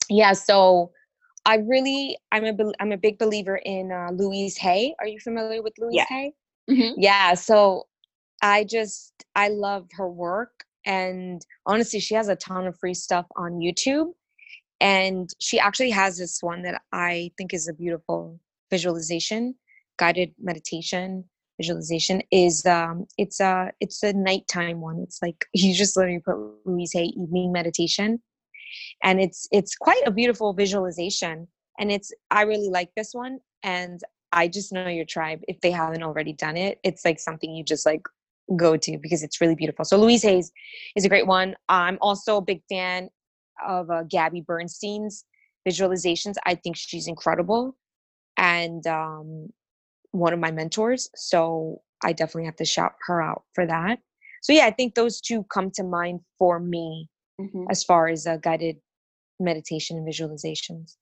[0.08, 0.92] Yeah, so
[1.48, 4.94] I really, I'm a, I'm a big believer in uh, Louise Hay.
[5.00, 6.04] Are you familiar with Louise yeah.
[6.06, 6.32] Hay?
[6.70, 7.00] Mm-hmm.
[7.00, 7.86] Yeah, so
[8.42, 10.64] I just, I love her work.
[10.84, 14.12] And honestly, she has a ton of free stuff on YouTube.
[14.82, 18.38] And she actually has this one that I think is a beautiful
[18.70, 19.54] visualization,
[19.98, 21.24] guided meditation
[21.58, 26.36] visualization is um it's a it's a nighttime one it's like you just literally put
[26.64, 28.22] louise hay evening meditation
[29.02, 31.48] and it's it's quite a beautiful visualization.
[31.80, 34.00] And it's i really like this one and
[34.32, 37.62] i just know your tribe if they haven't already done it it's like something you
[37.62, 38.02] just like
[38.56, 39.84] go to because it's really beautiful.
[39.84, 40.52] So louise hay's
[40.96, 41.54] is a great one.
[41.68, 43.10] I'm also a big fan
[43.66, 45.24] of uh, gabby bernstein's
[45.68, 46.34] visualizations.
[46.46, 47.76] I think she's incredible
[48.36, 49.48] and um
[50.12, 51.10] one of my mentors.
[51.14, 53.98] So I definitely have to shout her out for that.
[54.42, 57.08] So yeah, I think those two come to mind for me
[57.40, 57.64] mm-hmm.
[57.70, 58.76] as far as uh, guided
[59.40, 60.96] meditation and visualizations.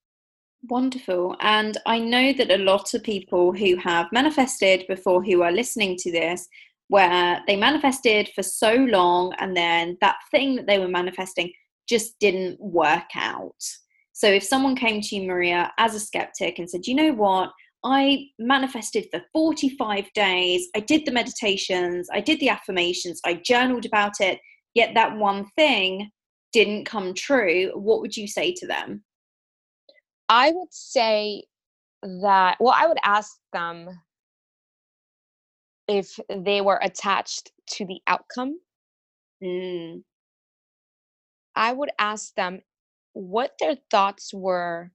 [0.68, 1.37] Wonderful.
[1.40, 5.96] And I know that a lot of people who have manifested before who are listening
[5.99, 6.49] to this,
[6.88, 11.53] where they manifested for so long and then that thing that they were manifesting
[11.88, 13.61] just didn't work out.
[14.12, 17.51] So if someone came to you, Maria, as a skeptic and said, you know what,
[17.85, 20.68] I manifested for 45 days.
[20.75, 24.40] I did the meditations, I did the affirmations, I journaled about it,
[24.75, 26.11] yet that one thing
[26.52, 27.70] didn't come true.
[27.74, 29.02] What would you say to them?
[30.28, 31.44] I would say
[32.02, 33.88] that, well, I would ask them
[35.88, 38.59] if they were attached to the outcome.
[39.42, 40.02] Mm.
[41.54, 42.61] I would ask them
[43.12, 44.90] what their thoughts were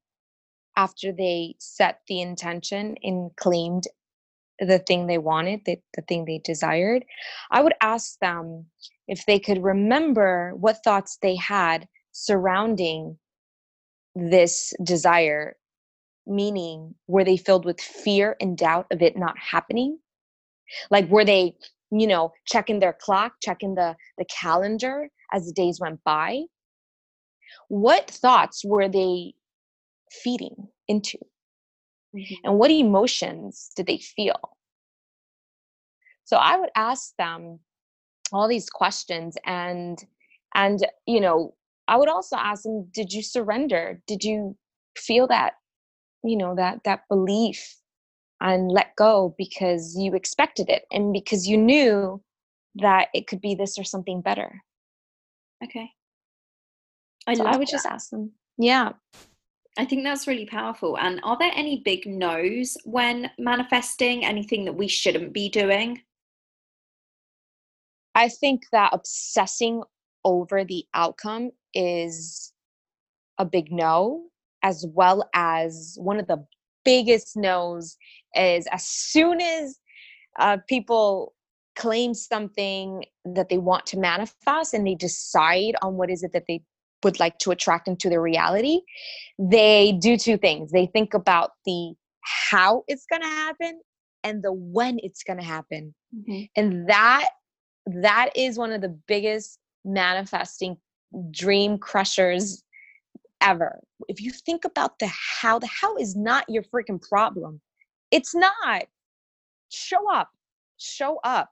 [0.75, 3.85] after they set the intention and claimed
[4.59, 7.03] the thing they wanted, the, the thing they desired,
[7.49, 8.67] I would ask them
[9.11, 13.19] if they could remember what thoughts they had surrounding
[14.15, 15.57] this desire,
[16.25, 19.99] meaning were they filled with fear and doubt of it not happening?
[20.89, 21.55] Like were they,
[21.91, 26.43] you know, checking their clock, checking the, the calendar as the days went by?
[27.67, 29.33] What thoughts were they
[30.23, 31.17] feeding into
[32.15, 32.35] mm-hmm.
[32.45, 34.57] and what emotions did they feel
[36.25, 37.59] so i would ask them
[38.33, 40.05] all these questions and
[40.55, 41.53] and you know
[41.87, 44.55] i would also ask them did you surrender did you
[44.97, 45.53] feel that
[46.23, 47.77] you know that that belief
[48.41, 52.21] and let go because you expected it and because you knew
[52.75, 54.61] that it could be this or something better
[55.63, 55.89] okay
[57.27, 57.71] i, so I would that.
[57.71, 58.93] just ask them yeah
[59.77, 60.97] I think that's really powerful.
[60.97, 64.25] And are there any big no's when manifesting?
[64.25, 66.01] Anything that we shouldn't be doing?
[68.15, 69.83] I think that obsessing
[70.23, 72.53] over the outcome is
[73.37, 74.25] a big no,
[74.63, 76.45] as well as one of the
[76.83, 77.97] biggest no's
[78.35, 79.79] is as soon as
[80.39, 81.33] uh, people
[81.75, 86.43] claim something that they want to manifest and they decide on what is it that
[86.47, 86.61] they
[87.03, 88.81] would like to attract into their reality,
[89.39, 90.71] they do two things.
[90.71, 91.93] They think about the
[92.23, 93.81] how it's going to happen
[94.23, 95.95] and the when it's going to happen.
[96.15, 96.43] Mm-hmm.
[96.55, 97.29] And that
[97.85, 100.77] that is one of the biggest manifesting
[101.31, 102.63] dream crushers
[103.41, 103.79] ever.
[104.07, 107.59] If you think about the how, the how is not your freaking problem.
[108.11, 108.83] It's not.
[109.69, 110.29] Show up.
[110.77, 111.49] Show up.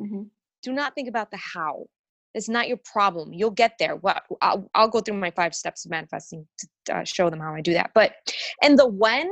[0.00, 0.22] Mm-hmm.
[0.62, 1.86] Do not think about the how.
[2.34, 3.32] It's not your problem.
[3.32, 3.96] You'll get there.
[3.96, 6.46] Well, I'll, I'll go through my five steps of manifesting
[6.86, 7.92] to uh, show them how I do that.
[7.94, 8.14] But
[8.62, 9.30] and the when,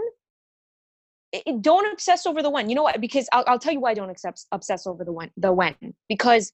[1.33, 2.69] it, don't obsess over the when.
[2.69, 3.01] You know what?
[3.01, 5.31] Because I'll, I'll tell you why I don't obsess obsess over the when.
[5.37, 5.75] The when
[6.09, 6.53] because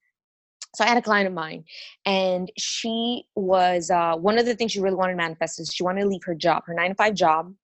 [0.75, 1.65] so I had a client of mine,
[2.05, 5.83] and she was uh, one of the things she really wanted to manifest is she
[5.83, 7.55] wanted to leave her job, her nine to five job,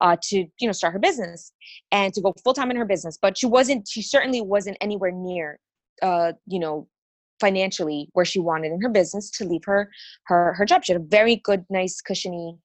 [0.00, 1.52] uh, to you know start her business
[1.92, 3.18] and to go full time in her business.
[3.20, 3.86] But she wasn't.
[3.88, 5.60] She certainly wasn't anywhere near,
[6.02, 6.88] uh, you know,
[7.40, 9.90] financially where she wanted in her business to leave her
[10.24, 10.84] her her job.
[10.84, 12.56] She had a very good, nice, cushiony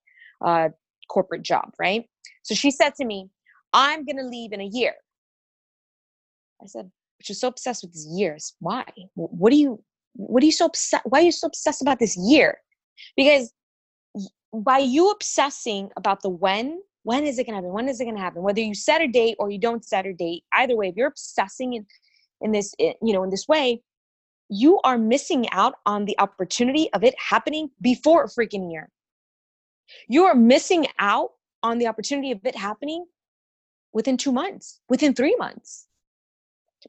[0.43, 0.69] uh,
[1.09, 2.05] corporate job, right?
[2.43, 3.29] So she said to me,
[3.73, 4.93] "I'm gonna leave in a year."
[6.61, 8.55] I said, "But you're so obsessed with these years.
[8.59, 8.85] Why?
[9.15, 9.83] What do you?
[10.15, 11.05] What are you so obsessed?
[11.05, 12.59] Why are you so obsessed about this year?
[13.15, 13.51] Because
[14.53, 17.73] by you obsessing about the when, when is it gonna happen?
[17.73, 18.43] When is it gonna happen?
[18.43, 21.07] Whether you set a date or you don't set a date, either way, if you're
[21.07, 21.85] obsessing and
[22.43, 23.81] in this you know in this way
[24.49, 28.89] you are missing out on the opportunity of it happening before a freaking year
[30.07, 31.29] you are missing out
[31.63, 33.05] on the opportunity of it happening
[33.93, 35.87] within two months within three months.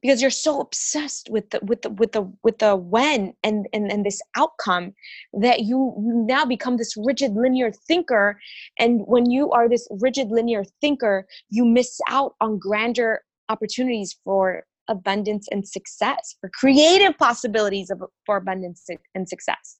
[0.03, 3.93] Because you're so obsessed with the with the with the with the when and and,
[3.93, 4.93] and this outcome
[5.35, 8.41] that you now become this rigid linear thinker.
[8.77, 14.65] And when you are this rigid linear thinker you miss out on grander opportunities for
[14.89, 19.79] abundance and success for creative possibilities of for abundance and success.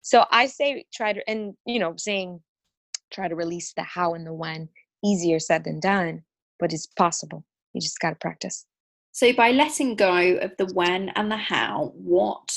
[0.00, 2.40] So i say try to and you know saying
[3.12, 4.70] try to release the how and the when
[5.04, 6.22] easier said than done
[6.58, 8.66] but it's possible you just got to practice
[9.16, 12.54] so, by letting go of the when and the how, what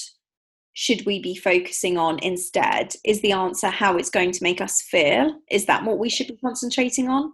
[0.73, 2.95] should we be focusing on instead?
[3.05, 5.39] Is the answer how it's going to make us feel?
[5.49, 7.31] Is that what we should be concentrating on?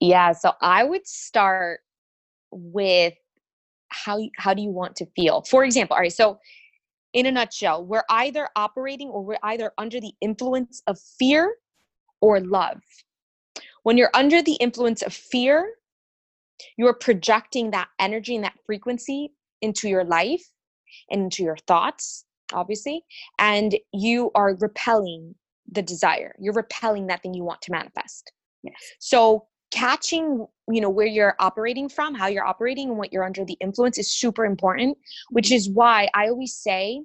[0.00, 1.80] Yeah, so I would start
[2.50, 3.12] with
[3.90, 5.42] how how do you want to feel?
[5.42, 6.38] For example, all right, so
[7.12, 11.54] in a nutshell, we're either operating or we're either under the influence of fear
[12.22, 12.80] or love.
[13.82, 15.74] When you're under the influence of fear,
[16.76, 20.44] you're projecting that energy and that frequency into your life
[21.10, 23.04] and into your thoughts obviously
[23.38, 25.34] and you are repelling
[25.72, 28.74] the desire you're repelling that thing you want to manifest yes.
[28.98, 33.44] so catching you know where you're operating from how you're operating and what you're under
[33.44, 34.96] the influence is super important
[35.30, 37.00] which is why i always say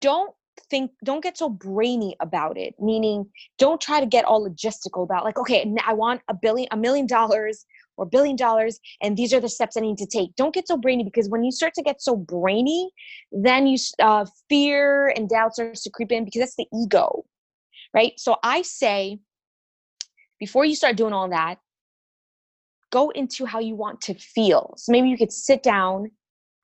[0.00, 0.32] don't
[0.70, 3.24] think don't get so brainy about it meaning
[3.58, 7.06] don't try to get all logistical about like okay i want a billion a million
[7.06, 7.64] dollars
[7.98, 10.34] or billion dollars and these are the steps i need to take.
[10.36, 12.90] Don't get so brainy because when you start to get so brainy
[13.30, 17.24] then you uh, fear and doubt starts to creep in because that's the ego
[17.94, 18.12] right?
[18.16, 19.18] So i say
[20.38, 21.58] before you start doing all that
[22.90, 24.74] go into how you want to feel.
[24.76, 26.10] So maybe you could sit down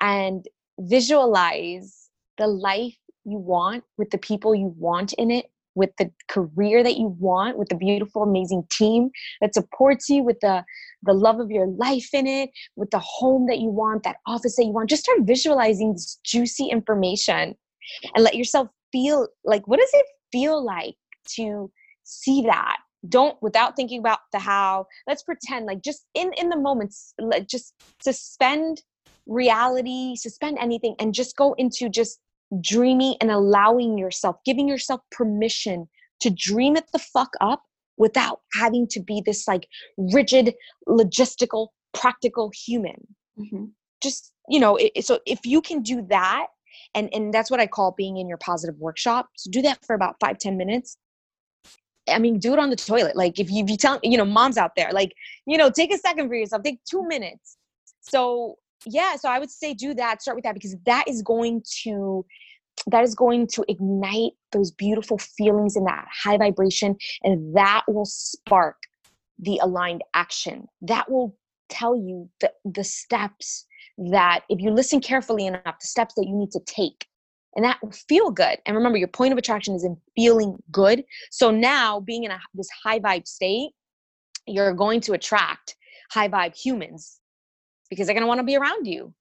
[0.00, 0.46] and
[0.78, 6.82] visualize the life you want with the people you want in it with the career
[6.82, 9.10] that you want with the beautiful amazing team
[9.40, 10.64] that supports you with the
[11.02, 14.56] the love of your life in it with the home that you want that office
[14.56, 14.88] that you want.
[14.88, 17.54] Just start visualizing this juicy information
[18.14, 20.94] and let yourself feel like what does it feel like
[21.36, 21.70] to
[22.04, 22.76] see that?
[23.08, 27.46] Don't without thinking about the how let's pretend like just in in the moments like
[27.46, 28.82] just suspend
[29.26, 32.18] reality suspend anything and just go into just
[32.60, 35.88] dreaming and allowing yourself, giving yourself permission
[36.20, 37.62] to dream it the fuck up
[37.96, 40.54] without having to be this like rigid,
[40.88, 43.06] logistical, practical human.
[43.38, 43.66] Mm-hmm.
[44.02, 46.46] Just, you know, it, so if you can do that,
[46.94, 49.28] and, and that's what I call being in your positive workshop.
[49.36, 50.96] So do that for about five ten minutes.
[52.08, 53.16] I mean, do it on the toilet.
[53.16, 55.12] Like if you, if you tell, you know, moms out there, like,
[55.46, 57.56] you know, take a second for yourself, take two minutes.
[58.00, 61.62] So yeah, so I would say do that, start with that because that is going
[61.84, 62.26] to
[62.86, 68.04] that is going to ignite those beautiful feelings in that high vibration and that will
[68.04, 68.76] spark
[69.38, 70.66] the aligned action.
[70.82, 71.36] That will
[71.68, 73.66] tell you the, the steps
[74.10, 77.06] that if you listen carefully enough the steps that you need to take
[77.56, 78.58] and that will feel good.
[78.66, 81.04] And remember your point of attraction is in feeling good.
[81.30, 83.70] So now being in a, this high vibe state
[84.46, 85.76] you're going to attract
[86.10, 87.20] high vibe humans
[87.90, 89.12] because they're going to want to be around you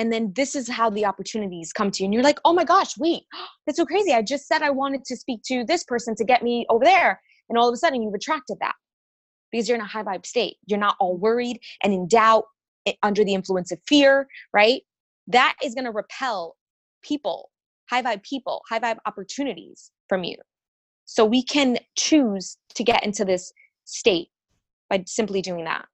[0.00, 2.64] and then this is how the opportunities come to you and you're like oh my
[2.64, 3.22] gosh wait
[3.66, 4.12] that's so crazy.
[4.12, 7.20] I just said i wanted to speak to this person to get me over there
[7.48, 8.74] and all of a sudden you've attracted that.
[9.52, 10.56] Because you're in a high vibe state.
[10.66, 12.44] You're not all worried and in doubt
[12.86, 14.82] eh, under the influence of fear right?
[15.26, 16.56] That is going to repel
[17.02, 17.50] people
[17.90, 20.36] high vibe people high vibe opportunities from you.
[21.04, 23.52] So we can choose to get into this
[23.84, 24.28] state
[24.88, 25.86] by simply doing that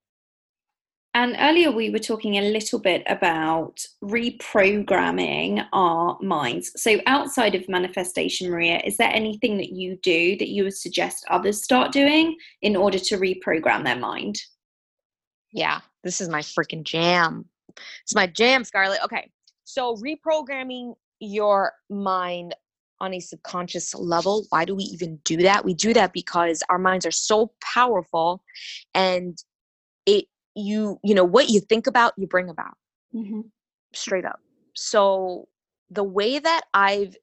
[1.17, 6.71] and earlier we were talking a little bit about reprogramming our minds.
[6.77, 11.25] So outside of manifestation, Maria, is there anything that you do that you would suggest
[11.31, 14.39] others start doing in order to reprogram their mind?
[15.53, 17.47] Yeah, this is my freaking jam.
[18.03, 19.03] It's my jam, Scarlett.
[19.03, 19.31] Okay.
[19.65, 22.55] So reprogramming your mind
[23.01, 24.45] on a subconscious level.
[24.51, 25.65] Why do we even do that?
[25.65, 28.43] We do that because our minds are so powerful
[28.93, 29.43] and
[30.05, 30.27] it
[30.57, 32.77] you you know what you think about you bring about.
[33.15, 33.43] Mm-hmm.
[33.93, 34.41] straight up.
[34.75, 35.49] So
[35.91, 37.17] the way that i've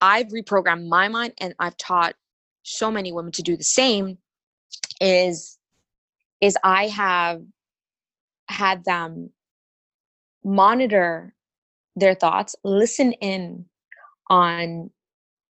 [0.00, 2.14] i've reprogrammed my mind and i've taught
[2.62, 4.18] so many women to do the same
[5.00, 5.58] is
[6.40, 7.42] is i have
[8.48, 9.30] had them
[10.44, 11.34] monitor
[11.96, 13.64] their thoughts listen in
[14.28, 14.90] on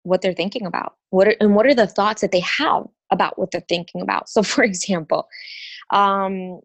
[0.03, 0.95] what they're thinking about.
[1.11, 4.29] What are, and what are the thoughts that they have about what they're thinking about.
[4.29, 5.29] So for example
[5.93, 6.61] um,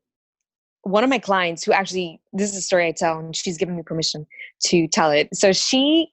[0.86, 3.76] one of my clients who actually this is a story I tell and she's given
[3.76, 4.26] me permission
[4.66, 5.30] to tell it.
[5.34, 6.12] So she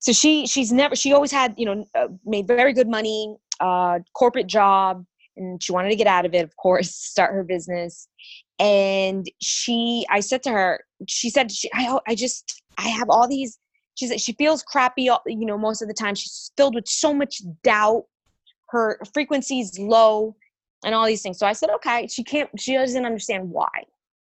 [0.00, 4.00] so she she's never she always had, you know, uh, made very good money, uh
[4.14, 5.04] corporate job
[5.36, 8.06] and she wanted to get out of it, of course, start her business.
[8.58, 13.26] And she I said to her, she said she I I just I have all
[13.26, 13.58] these
[13.94, 17.14] she said she feels crappy you know most of the time she's filled with so
[17.14, 18.04] much doubt
[18.68, 20.36] her frequency is low
[20.86, 21.38] and all these things.
[21.38, 23.68] So I said, okay, she can't, she doesn't understand why.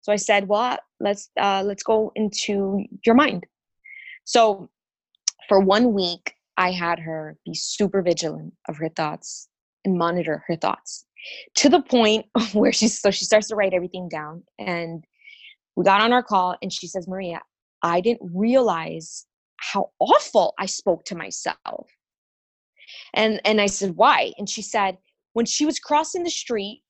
[0.02, 3.46] So I said, well, let's uh, let's go into your mind.
[4.24, 4.70] So
[5.50, 9.50] for one week, I had her be super vigilant of her thoughts
[9.84, 11.06] and monitor her thoughts
[11.56, 14.44] to the point where she's so she starts to write everything down.
[14.58, 15.04] And
[15.76, 17.42] we got on our call, and she says, Maria,
[17.82, 19.26] I didn't realize
[19.58, 21.90] how awful I spoke to myself.
[23.14, 24.34] And and I said, why?
[24.38, 24.98] And she said,
[25.34, 26.82] when she was crossing the street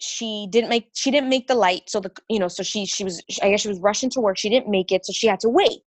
[0.00, 3.02] she didn't make she didn't make the light so the you know so she she
[3.02, 5.40] was i guess she was rushing to work she didn't make it so she had
[5.40, 5.80] to wait.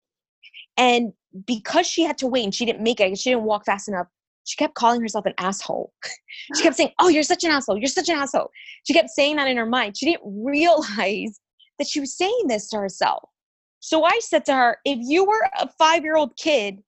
[0.77, 1.11] And
[1.45, 4.07] because she had to wait and she didn't make it she didn't walk fast enough
[4.45, 5.93] she kept calling herself an asshole.
[6.55, 8.49] She kept saying oh you're such an asshole you're such an asshole.
[8.87, 9.97] She kept saying that in her mind.
[9.97, 11.39] She didn't realize
[11.77, 13.23] that she was saying this to herself.
[13.79, 16.79] So i said to her if you were a five year old kid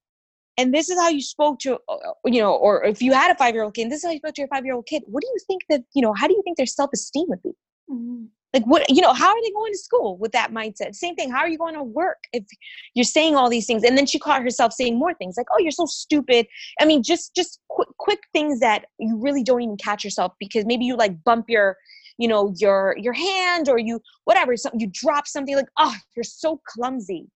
[0.58, 3.32] and this is how you spoke to uh, uh, you know or if you had
[3.32, 4.86] a five year old kid this is how you spoke to your five year old
[4.86, 5.04] kid.
[5.08, 7.52] What do you think that you know how do you think their self-esteem would be?
[7.90, 8.26] Mm-hmm.
[8.54, 10.96] like what you know how are they going to school with that mindset?
[10.96, 12.44] Same thing how are you going to work if
[12.94, 13.84] you're saying all these things?
[13.84, 16.48] And then she caught herself saying more things like oh you're so stupid.
[16.80, 20.66] I mean just just quick, quick things that you really don't even catch yourself because
[20.66, 21.78] maybe you like bump your
[22.18, 26.24] you know your your hand or you whatever something you drop something like oh you're
[26.24, 27.28] so clumsy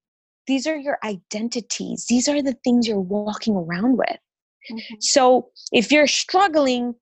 [0.47, 4.19] these are your identities these are the things you're walking around with
[4.71, 4.95] mm-hmm.
[4.99, 6.93] so if you're struggling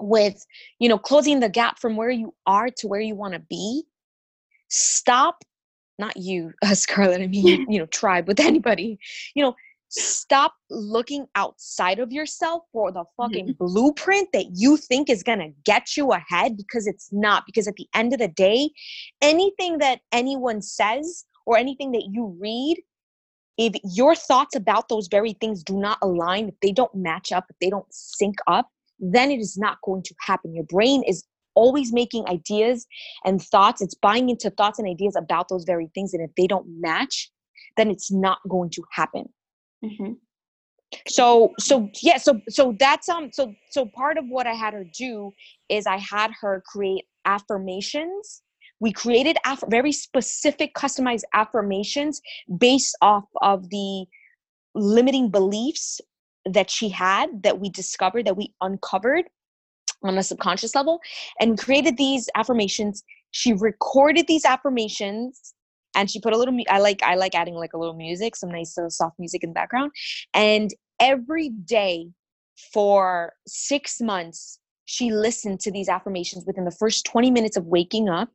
[0.00, 0.44] with
[0.78, 3.82] you know closing the gap from where you are to where you want to be
[4.68, 5.42] stop
[5.98, 8.98] not you uh, scarlett i mean you know tribe with anybody
[9.34, 9.54] you know
[9.90, 13.66] stop looking outside of yourself for the fucking mm-hmm.
[13.66, 17.74] blueprint that you think is going to get you ahead because it's not because at
[17.76, 18.68] the end of the day
[19.22, 22.76] anything that anyone says or anything that you read,
[23.56, 27.46] if your thoughts about those very things do not align, if they don't match up,
[27.48, 28.68] if they don't sync up,
[29.00, 30.54] then it is not going to happen.
[30.54, 31.24] Your brain is
[31.54, 32.86] always making ideas
[33.24, 36.12] and thoughts, it's buying into thoughts and ideas about those very things.
[36.12, 37.30] And if they don't match,
[37.78, 39.24] then it's not going to happen.
[39.82, 40.12] Mm-hmm.
[41.06, 44.84] So, so yeah, so so that's um, so so part of what I had her
[44.98, 45.32] do
[45.70, 48.42] is I had her create affirmations
[48.80, 52.20] we created aff- very specific customized affirmations
[52.58, 54.06] based off of the
[54.74, 56.00] limiting beliefs
[56.44, 59.24] that she had that we discovered that we uncovered
[60.02, 61.00] on a subconscious level
[61.40, 63.02] and created these affirmations.
[63.32, 65.54] She recorded these affirmations
[65.94, 68.50] and she put a little i like i like adding like a little music some
[68.50, 69.90] nice little soft music in the background
[70.34, 70.70] and
[71.00, 72.06] every day
[72.72, 78.08] for six months she listened to these affirmations within the first 20 minutes of waking
[78.08, 78.28] up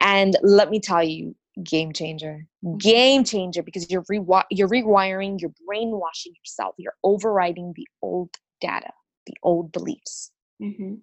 [0.00, 2.78] and let me tell you, game changer, mm-hmm.
[2.78, 8.30] game changer, because you're re- you're rewiring, you're brainwashing yourself, you're overriding the old
[8.60, 8.90] data,
[9.26, 10.30] the old beliefs.
[10.62, 10.94] Mm-hmm.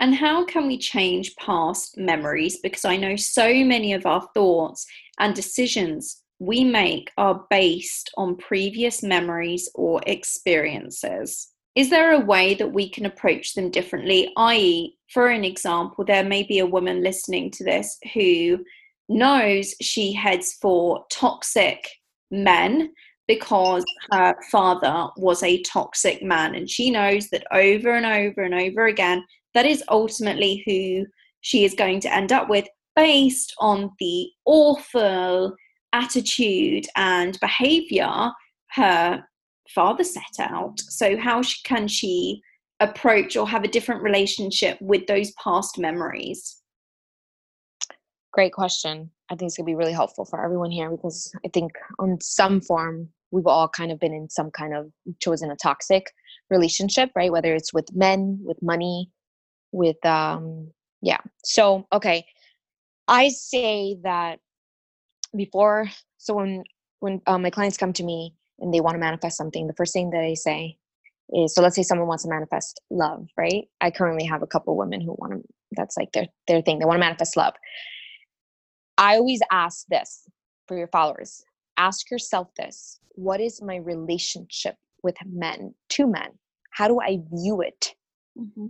[0.00, 2.58] And how can we change past memories?
[2.60, 4.86] Because I know so many of our thoughts
[5.18, 12.54] and decisions we make are based on previous memories or experiences is there a way
[12.54, 14.32] that we can approach them differently?
[14.36, 18.64] I.e., for an example, there may be a woman listening to this who
[19.08, 21.88] knows she heads for toxic
[22.30, 22.92] men
[23.26, 28.54] because her father was a toxic man, and she knows that over and over and
[28.54, 29.22] over again,
[29.54, 31.06] that is ultimately who
[31.42, 35.54] she is going to end up with based on the awful
[35.92, 38.30] attitude and behavior
[38.70, 39.22] her
[39.74, 40.80] father set out.
[40.80, 42.40] So, how can she
[42.80, 46.60] approach or have a different relationship with those past memories?
[48.32, 49.10] Great question.
[49.30, 52.18] I think it's going to be really helpful for everyone here because I think, on
[52.20, 56.12] some form, we've all kind of been in some kind of chosen a toxic
[56.50, 57.32] relationship, right?
[57.32, 59.10] Whether it's with men, with money,
[59.72, 60.70] with, um,
[61.02, 61.18] yeah.
[61.44, 62.24] So, okay.
[63.06, 64.40] I say that
[65.36, 66.64] before, so when,
[67.00, 69.92] when uh, my clients come to me and they want to manifest something, the first
[69.92, 70.78] thing that I say
[71.30, 73.68] is so let's say someone wants to manifest love, right?
[73.80, 76.78] I currently have a couple women who want to that's like their their thing.
[76.78, 77.54] They want to manifest love.
[78.96, 80.24] I always ask this
[80.66, 81.42] for your followers.
[81.76, 82.98] Ask yourself this.
[83.12, 86.30] What is my relationship with men, to men?
[86.72, 87.94] How do I view it?
[88.38, 88.66] Mm-hmm.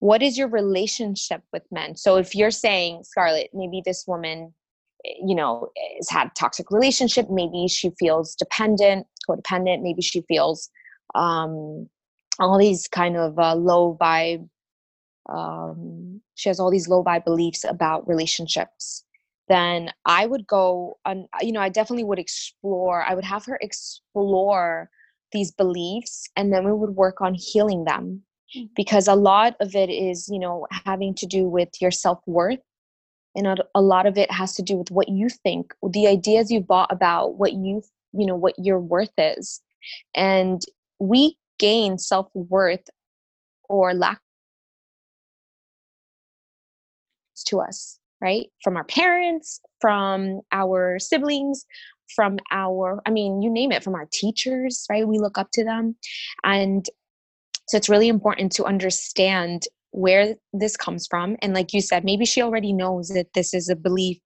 [0.00, 4.52] what is your relationship with men so if you're saying scarlett maybe this woman
[5.04, 10.70] eh, you know has had toxic relationship maybe she feels dependent codependent maybe she feels
[11.16, 11.88] um
[12.38, 14.48] all these kind of uh, low vibe
[15.28, 19.04] um she has all these low vibe beliefs about relationships
[19.48, 23.58] then i would go on you know i definitely would explore i would have her
[23.60, 24.88] explore
[25.32, 28.22] these beliefs and then we would work on healing them
[28.56, 28.68] mm.
[28.76, 32.60] because a lot of it is you know having to do with your self-worth
[33.34, 36.60] and a lot of it has to do with what you think the ideas you
[36.60, 39.60] bought about what you you know what your worth is
[40.14, 40.62] and
[40.98, 42.88] we gain self-worth
[43.68, 44.20] or lack
[47.46, 48.46] to us right?
[48.62, 51.66] From our parents from our siblings
[52.14, 55.06] from our i mean you name it from our teachers right?
[55.06, 55.96] We look up to them.
[56.44, 56.86] And
[57.68, 61.36] so it's really important to understand where this comes from.
[61.42, 64.18] And like you said maybe she already knows that this is a belief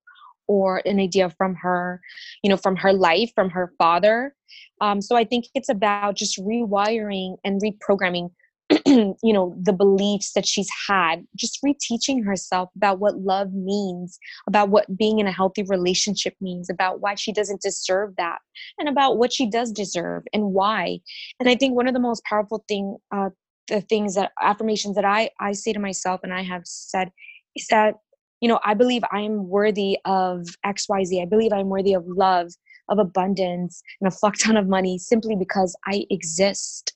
[0.51, 2.01] or an idea from her
[2.43, 4.35] you know from her life from her father.
[4.81, 8.29] Um, so i think it's about just rewiring and reprogramming
[8.85, 14.69] you know the beliefs that she's had just reteaching herself about what love means about
[14.69, 18.39] what being in a healthy relationship means about why she doesn't deserve that
[18.77, 20.99] and about what she does deserve and why.
[21.39, 23.29] And i think one of the most powerful thing uh,
[23.67, 27.11] the things that affirmations that i i say to myself and i have said
[27.55, 27.95] is that
[28.41, 32.51] you know i believe i am worthy of xyz i believe i'm worthy of love
[32.89, 36.93] of abundance and a fuck ton of money simply because i exist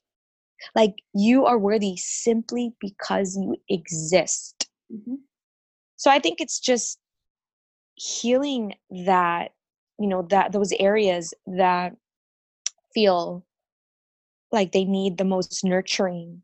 [0.73, 4.69] like you are worthy simply because you exist.
[4.91, 5.15] Mm-hmm.
[5.97, 6.99] So I think it's just
[7.95, 8.75] healing
[9.05, 9.51] that,
[9.99, 11.95] you know, that those areas that
[12.93, 13.45] feel
[14.51, 16.41] like they need the most nurturing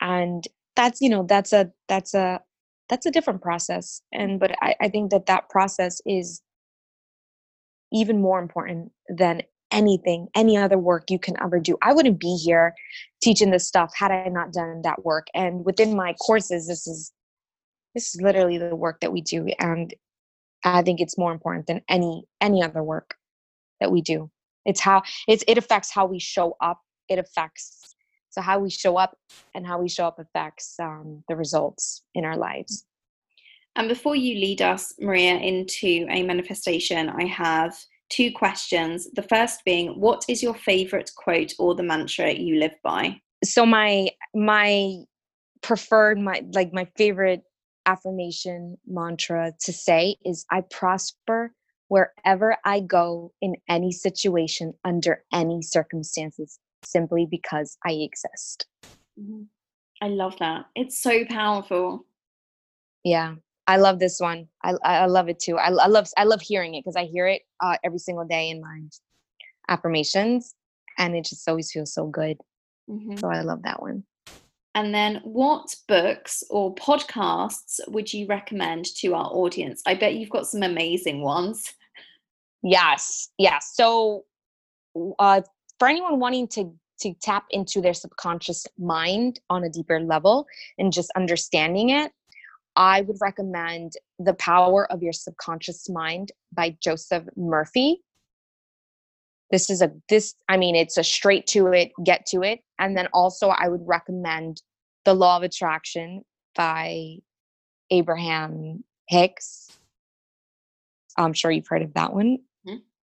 [0.00, 0.46] and
[0.76, 2.40] that's you know that's a that's a
[2.88, 4.64] that's a different process and but mm-hmm.
[4.64, 6.42] I, I think that that process is
[7.92, 11.76] even more important than anything, any other work you can ever do.
[11.82, 12.74] I wouldn't be here
[13.22, 15.26] teaching this stuff had I not done that work.
[15.34, 17.12] And within my courses, this is
[17.94, 19.48] this is literally the work that we do.
[19.58, 19.92] And
[20.64, 23.14] I think it's more important than any any other work
[23.80, 24.30] that we do.
[24.64, 26.80] It's how it's it affects how we show up.
[27.08, 27.94] It affects
[28.30, 29.16] so how we show up
[29.54, 32.84] and how we show up affects um, the results in our lives.
[33.76, 37.76] And before you lead us, Maria, into a manifestation, I have
[38.08, 39.08] two questions.
[39.14, 43.20] The first being, what is your favorite quote or the mantra you live by?
[43.44, 44.96] So my my
[45.62, 47.42] preferred my like my favorite
[47.86, 51.52] affirmation mantra to say is I prosper
[51.86, 58.66] wherever I go in any situation under any circumstances simply because I exist.
[59.18, 59.42] Mm-hmm.
[60.00, 60.66] I love that.
[60.74, 62.06] It's so powerful.
[63.04, 63.34] Yeah.
[63.68, 64.48] I love this one.
[64.64, 65.58] I I love it too.
[65.58, 68.48] I, I love I love hearing it because I hear it uh, every single day
[68.48, 68.80] in my
[69.68, 70.54] affirmations,
[70.96, 72.38] and it just always feels so good.
[72.88, 73.16] Mm-hmm.
[73.18, 74.04] So I love that one.
[74.74, 79.82] And then, what books or podcasts would you recommend to our audience?
[79.86, 81.74] I bet you've got some amazing ones.
[82.62, 83.72] Yes, yes.
[83.74, 84.24] So,
[85.18, 85.42] uh,
[85.78, 90.46] for anyone wanting to to tap into their subconscious mind on a deeper level
[90.78, 92.10] and just understanding it,
[92.74, 98.02] I would recommend The Power of Your Subconscious Mind by Joseph Murphy.
[99.50, 102.60] This is a this I mean it's a straight to it, get to it.
[102.78, 104.62] And then also I would recommend
[105.04, 106.22] The Law of Attraction
[106.54, 107.18] by
[107.90, 109.70] Abraham Hicks.
[111.16, 112.38] I'm sure you've heard of that one.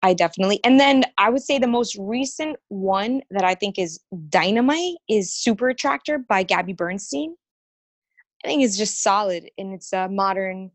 [0.06, 0.60] I definitely.
[0.64, 4.00] And then I would say the most recent one that I think is
[4.30, 7.36] dynamite is Super Attractor by Gabby Bernstein.
[8.44, 10.70] I think it's just solid and it's a modern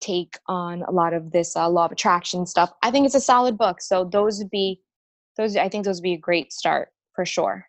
[0.00, 2.70] take on a lot of this uh, law of attraction stuff.
[2.84, 3.82] I think it's a solid book.
[3.82, 4.80] So those would be
[5.36, 7.66] those I think those would be a great start for sure.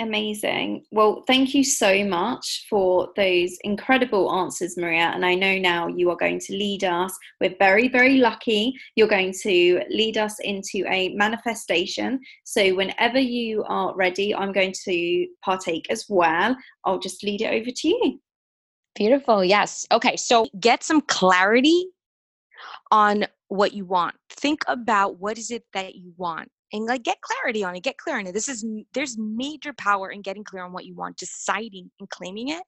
[0.00, 0.84] Amazing.
[0.92, 5.10] Well, thank you so much for those incredible answers, Maria.
[5.12, 7.12] And I know now you are going to lead us.
[7.40, 8.74] We're very, very lucky.
[8.94, 12.20] You're going to lead us into a manifestation.
[12.44, 16.56] So, whenever you are ready, I'm going to partake as well.
[16.84, 18.20] I'll just lead it over to you.
[18.94, 19.44] Beautiful.
[19.44, 19.86] Yes.
[19.92, 20.16] Okay.
[20.16, 21.86] So get some clarity
[22.90, 24.16] on what you want.
[24.30, 27.82] Think about what is it that you want and like get clarity on it.
[27.82, 28.32] Get clear on it.
[28.32, 28.64] This is
[28.94, 32.62] there's major power in getting clear on what you want, deciding and claiming it.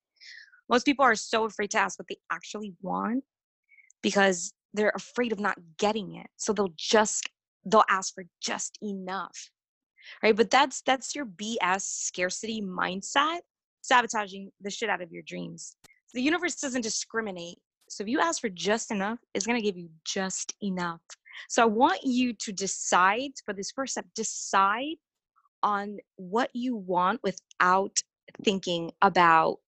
[0.69, 3.25] Most people are so afraid to ask what they actually want
[4.03, 6.29] because they're afraid of not getting it.
[6.37, 7.29] So they'll just
[7.65, 9.51] they'll ask for just enough.
[10.23, 10.35] Right?
[10.35, 13.41] But that's that's your BS scarcity mindset
[13.83, 15.77] sabotaging the shit out of your dreams.
[16.15, 17.59] The universe doesn't discriminate.
[17.89, 21.01] So if you ask for just enough, it's going to give you just enough.
[21.49, 24.97] So I want you to decide for this first step, decide
[25.63, 27.99] on what you want without
[28.45, 29.59] thinking about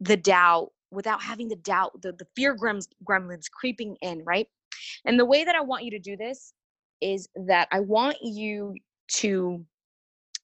[0.00, 4.48] the doubt, without having the doubt, the, the fear gremlins, gremlins creeping in, right?
[5.04, 6.52] And the way that I want you to do this
[7.00, 8.74] is that I want you
[9.08, 9.64] to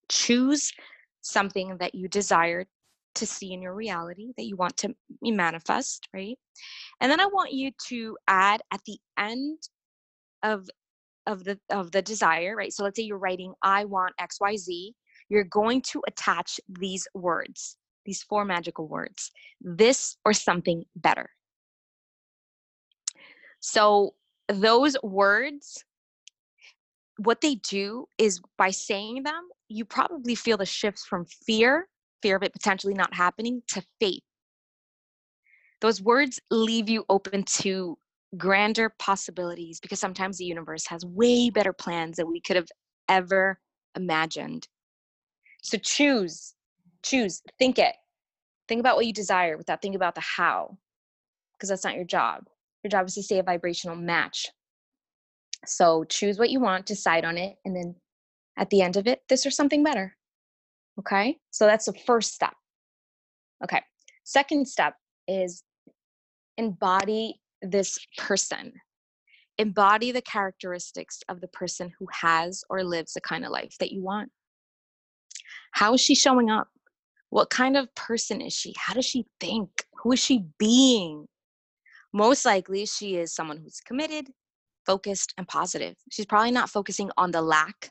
[0.08, 0.72] choose
[1.22, 2.66] something that you desire
[3.14, 6.38] to see in your reality that you want to manifest, right?
[7.00, 9.58] And then I want you to add at the end
[10.42, 10.68] of
[11.26, 12.72] of the of the desire, right?
[12.72, 14.92] So let's say you're writing I want XYZ,
[15.28, 19.30] you're going to attach these words, these four magical words.
[19.60, 21.30] This or something better.
[23.60, 24.14] So
[24.48, 25.84] those words
[27.18, 31.88] what they do is by saying them, you probably feel the shifts from fear,
[32.22, 34.22] fear of it potentially not happening, to faith.
[35.80, 37.98] Those words leave you open to
[38.36, 42.68] grander possibilities because sometimes the universe has way better plans than we could have
[43.08, 43.58] ever
[43.96, 44.68] imagined.
[45.62, 46.54] So choose,
[47.02, 47.94] choose, think it.
[48.68, 50.78] Think about what you desire without thinking about the how,
[51.52, 52.46] because that's not your job.
[52.82, 54.50] Your job is to stay a vibrational match
[55.66, 57.94] so choose what you want, decide on it, and then
[58.56, 60.16] at the end of it, this or something better.
[60.98, 62.54] Okay, so that's the first step.
[63.62, 63.80] Okay,
[64.24, 64.96] second step
[65.28, 65.62] is
[66.58, 68.72] embody this person.
[69.58, 73.92] Embody the characteristics of the person who has or lives the kind of life that
[73.92, 74.30] you want.
[75.72, 76.68] How is she showing up?
[77.30, 78.74] What kind of person is she?
[78.76, 79.84] How does she think?
[80.02, 81.26] Who is she being?
[82.12, 84.28] Most likely, she is someone who's committed,
[84.84, 85.94] focused and positive.
[86.10, 87.90] She's probably not focusing on the lack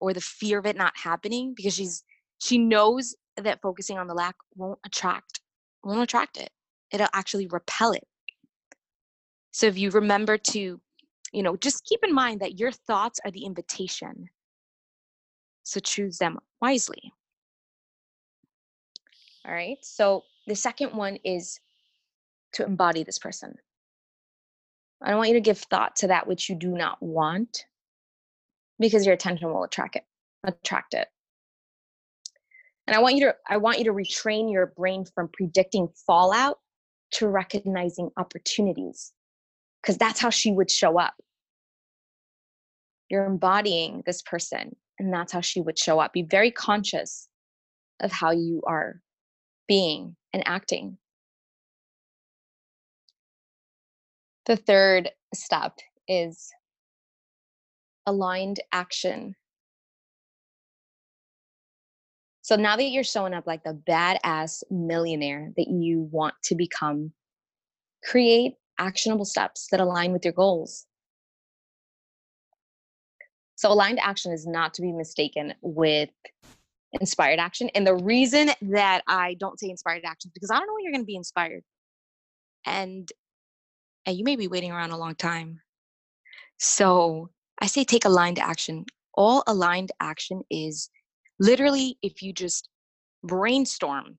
[0.00, 2.04] or the fear of it not happening because she's
[2.38, 5.40] she knows that focusing on the lack won't attract
[5.82, 6.50] won't attract it.
[6.90, 8.06] It'll actually repel it.
[9.50, 10.80] So if you remember to,
[11.32, 14.28] you know, just keep in mind that your thoughts are the invitation.
[15.62, 17.12] So choose them wisely.
[19.46, 19.78] All right.
[19.82, 21.60] So the second one is
[22.54, 23.54] to embody this person.
[25.02, 27.66] I don't want you to give thought to that which you do not want
[28.78, 30.04] because your attention will attract it
[30.44, 31.08] attract it
[32.86, 36.58] and i want you to i want you to retrain your brain from predicting fallout
[37.14, 39.12] to recognizing opportunities
[39.82, 41.14] because that's how she would show up.
[43.08, 46.12] You're embodying this person and that's how she would show up.
[46.12, 47.28] Be very conscious
[48.00, 49.00] of how you are
[49.68, 50.98] being and acting.
[54.46, 56.50] The third step is
[58.06, 59.36] aligned action.
[62.44, 67.10] So now that you're showing up like the badass millionaire that you want to become,
[68.04, 70.84] create actionable steps that align with your goals.
[73.54, 76.10] So, aligned action is not to be mistaken with
[76.92, 77.70] inspired action.
[77.74, 80.92] And the reason that I don't say inspired action because I don't know when you're
[80.92, 81.64] going to be inspired.
[82.66, 83.10] And
[84.04, 85.62] and you may be waiting around a long time.
[86.58, 88.84] So I say take aligned action.
[89.14, 90.90] All aligned action is
[91.38, 92.68] literally if you just
[93.22, 94.18] brainstorm,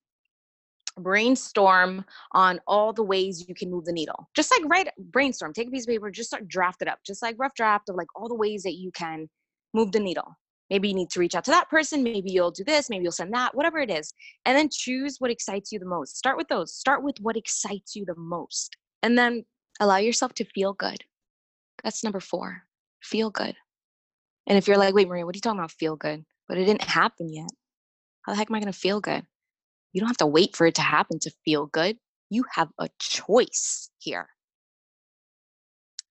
[0.97, 4.29] brainstorm on all the ways you can move the needle.
[4.35, 7.21] Just like write brainstorm, take a piece of paper, just start draft it up, just
[7.21, 9.29] like rough draft of like all the ways that you can
[9.73, 10.37] move the needle.
[10.69, 12.01] Maybe you need to reach out to that person.
[12.01, 12.89] Maybe you'll do this.
[12.89, 14.11] Maybe you'll send that, whatever it is.
[14.45, 16.17] And then choose what excites you the most.
[16.17, 16.73] Start with those.
[16.73, 18.75] Start with what excites you the most.
[19.03, 19.45] And then
[19.79, 21.03] Allow yourself to feel good.
[21.83, 22.63] That's number four.
[23.03, 23.55] Feel good.
[24.47, 25.71] And if you're like, wait, Maria, what are you talking about?
[25.71, 26.23] Feel good.
[26.47, 27.49] But it didn't happen yet.
[28.23, 29.25] How the heck am I going to feel good?
[29.93, 31.97] You don't have to wait for it to happen to feel good.
[32.29, 34.27] You have a choice here.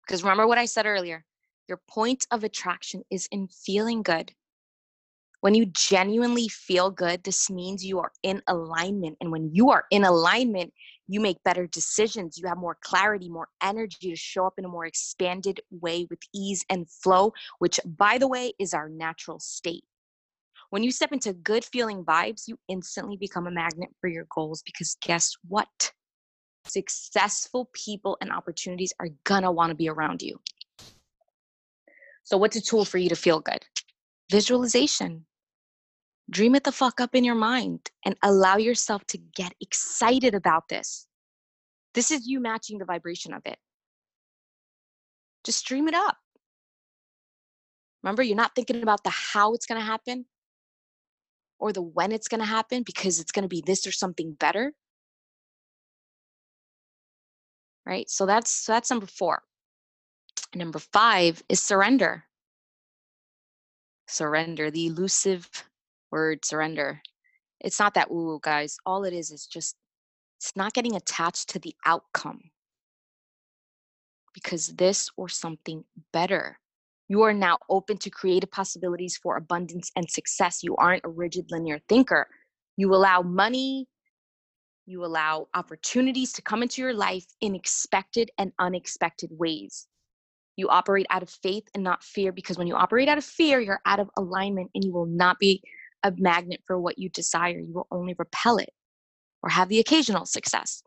[0.07, 1.25] Because remember what I said earlier
[1.69, 4.33] your point of attraction is in feeling good.
[5.41, 9.17] When you genuinely feel good, this means you are in alignment.
[9.21, 10.75] And when you are in alignment,
[11.07, 12.37] you make better decisions.
[12.37, 16.19] You have more clarity, more energy to show up in a more expanded way with
[16.35, 19.85] ease and flow, which, by the way, is our natural state.
[20.71, 24.63] When you step into good feeling vibes, you instantly become a magnet for your goals
[24.63, 25.93] because guess what?
[26.65, 30.41] Successful people and opportunities are gonna wanna be around you.
[32.23, 33.65] So, what's a tool for you to feel good?
[34.31, 35.27] Visualization.
[36.31, 40.69] Dream it the fuck up in your mind and allow yourself to get excited about
[40.69, 41.09] this.
[41.95, 43.59] This is you matching the vibration of it.
[45.45, 46.17] Just dream it up.
[48.05, 50.25] Remember, you're not thinking about the how it's going to happen
[51.61, 54.33] or the when it's going to happen because it's going to be this or something
[54.33, 54.73] better.
[57.87, 58.09] Right?
[58.11, 59.43] So that's so that's number four.
[60.55, 62.25] Number five is surrender.
[64.09, 65.49] Surrender the elusive
[66.11, 67.03] word surrender.
[67.61, 69.77] It's not that woo guys all it is is just
[70.39, 72.51] it's not getting attached to the outcome.
[74.33, 76.60] Because this or something better.
[77.11, 80.63] You are now open to creative possibilities for abundance and success.
[80.63, 82.29] You aren't a rigid linear thinker.
[82.77, 83.89] You allow money,
[84.87, 89.89] you allow opportunities to come into your life in expected and unexpected ways.
[90.55, 93.59] You operate out of faith and not fear because when you operate out of fear,
[93.59, 95.65] you're out of alignment and you will not be
[96.05, 97.59] a magnet for what you desire.
[97.59, 98.71] You will only repel it
[99.43, 100.85] or have the occasional success.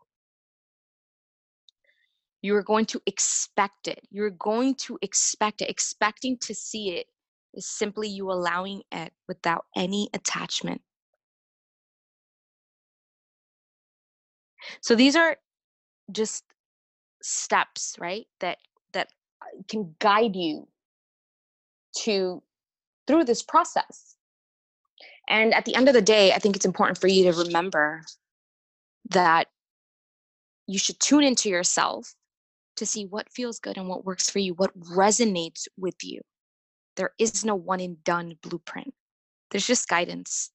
[2.43, 4.01] You are going to expect it.
[4.11, 5.69] You're going to expect it.
[5.69, 7.07] Expecting to see it
[7.53, 10.81] is simply you allowing it without any attachment.
[14.81, 15.37] So these are
[16.11, 16.43] just
[17.21, 18.27] steps, right?
[18.41, 18.57] That
[18.91, 19.07] that
[19.41, 20.67] uh, can guide you
[21.99, 22.43] to
[23.07, 24.17] through this process.
[25.29, 28.01] And at the end of the day, I think it's important for you to remember
[29.11, 29.47] that
[30.67, 32.13] you should tune into yourself
[32.77, 36.21] to see what feels good and what works for you, what resonates with you.
[36.95, 38.93] There is no one and done blueprint.
[39.51, 40.51] There's just guidance.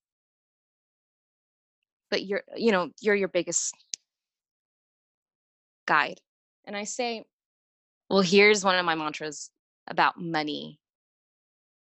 [2.09, 3.73] But you're, you know, you're your biggest
[5.85, 6.19] guide.
[6.65, 7.25] And I say,
[8.09, 9.49] well, here's one of my mantras
[9.87, 10.79] about money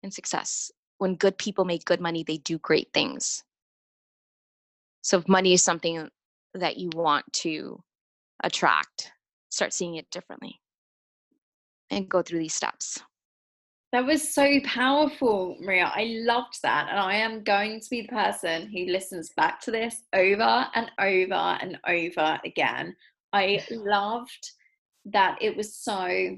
[0.03, 0.71] and success.
[0.97, 3.43] When good people make good money, they do great things.
[5.01, 6.09] So if money is something
[6.53, 7.83] that you want to
[8.43, 9.11] attract,
[9.55, 10.59] start seeing it differently
[11.89, 12.99] and go through these steps.
[13.91, 15.85] That was so powerful, Maria.
[15.85, 16.87] I loved that.
[16.89, 20.91] And I am going to be the person who listens back to this over and
[20.99, 22.95] over and over again.
[23.31, 24.51] I loved
[25.05, 26.35] that it was so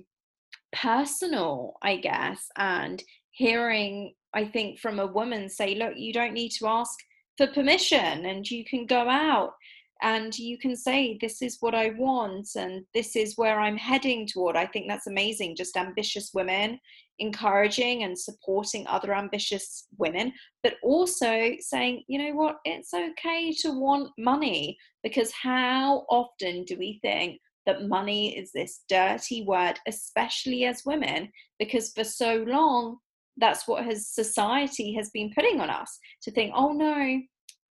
[0.72, 6.52] personal, I guess, and hearing, I think, from a woman say, look, you don't need
[6.60, 6.94] to ask
[7.38, 9.54] for permission and you can go out
[10.02, 14.28] and you can say this is what i want and this is where i'm heading
[14.28, 14.56] toward.
[14.56, 16.80] I think that's amazing just ambitious women
[17.20, 20.32] encouraging and supporting other ambitious women
[20.62, 22.58] but also saying you know what?
[22.66, 28.84] It's okay to want money because how often do we think that money is this
[28.88, 31.30] dirty word especially as women?
[31.60, 32.98] Because for so long
[33.38, 37.22] that's what has society has been putting on us to think oh no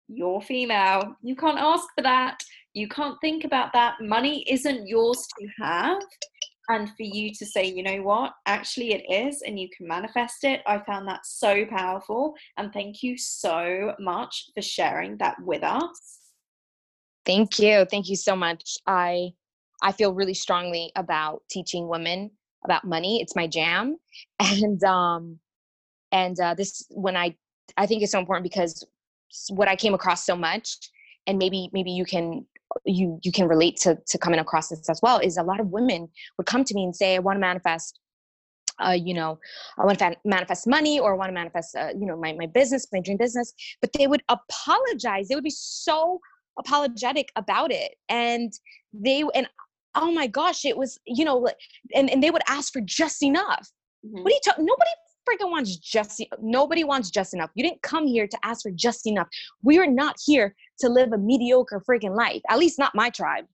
[0.08, 1.14] you're female.
[1.22, 2.42] You can't ask for that.
[2.74, 3.96] You can't think about that.
[4.00, 6.02] Money isn't yours to have.
[6.70, 10.44] And for you to say, you know what, actually it is, and you can manifest
[10.44, 12.34] it, I found that so powerful.
[12.58, 16.18] And thank you so much for sharing that with us.
[17.24, 17.86] Thank you.
[17.90, 18.76] Thank you so much.
[18.86, 19.30] I
[19.82, 22.30] I feel really strongly about teaching women
[22.64, 23.20] about money.
[23.22, 23.96] It's my jam.
[24.40, 25.38] And um
[26.12, 27.36] and uh this when I
[27.76, 28.84] I think it's so important because
[29.50, 30.76] what I came across so much,
[31.26, 32.46] and maybe maybe you can
[32.84, 35.68] you you can relate to to coming across this as well is a lot of
[35.68, 37.98] women would come to me and say I want to manifest
[38.80, 39.38] uh, you know,
[39.78, 42.46] I want to manifest money or I want to manifest, uh, you know, my, my
[42.46, 45.28] business, my dream business, but they would apologize.
[45.28, 46.20] They would be so
[46.58, 47.94] apologetic about it.
[48.08, 48.52] And
[48.92, 49.48] they, and
[49.94, 51.48] oh my gosh, it was, you know,
[51.94, 53.68] and, and they would ask for just enough.
[54.06, 54.22] Mm-hmm.
[54.22, 54.64] What are you talking?
[54.64, 54.90] Nobody
[55.28, 57.50] freaking wants just nobody wants just enough.
[57.54, 59.28] You didn't come here to ask for just enough.
[59.62, 62.42] We are not here to live a mediocre freaking life.
[62.48, 63.44] At least not my tribe.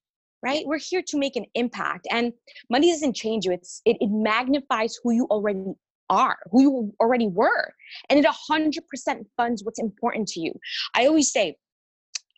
[0.43, 0.67] Right?
[0.67, 2.07] We're here to make an impact.
[2.11, 2.33] And
[2.69, 3.53] money doesn't change you.
[3.53, 5.73] It's it, it magnifies who you already
[6.11, 7.73] are, who you already were.
[8.11, 10.53] And it a 100% funds what's important to you.
[10.95, 11.57] I always say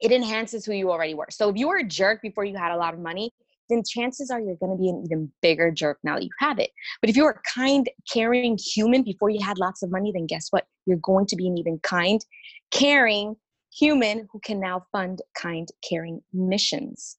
[0.00, 1.26] it enhances who you already were.
[1.30, 3.32] So if you were a jerk before you had a lot of money,
[3.68, 6.58] then chances are you're going to be an even bigger jerk now that you have
[6.58, 6.70] it.
[7.00, 10.26] But if you were a kind, caring human before you had lots of money, then
[10.26, 10.66] guess what?
[10.86, 12.24] You're going to be an even kind,
[12.70, 13.36] caring
[13.76, 17.16] human who can now fund kind, caring missions.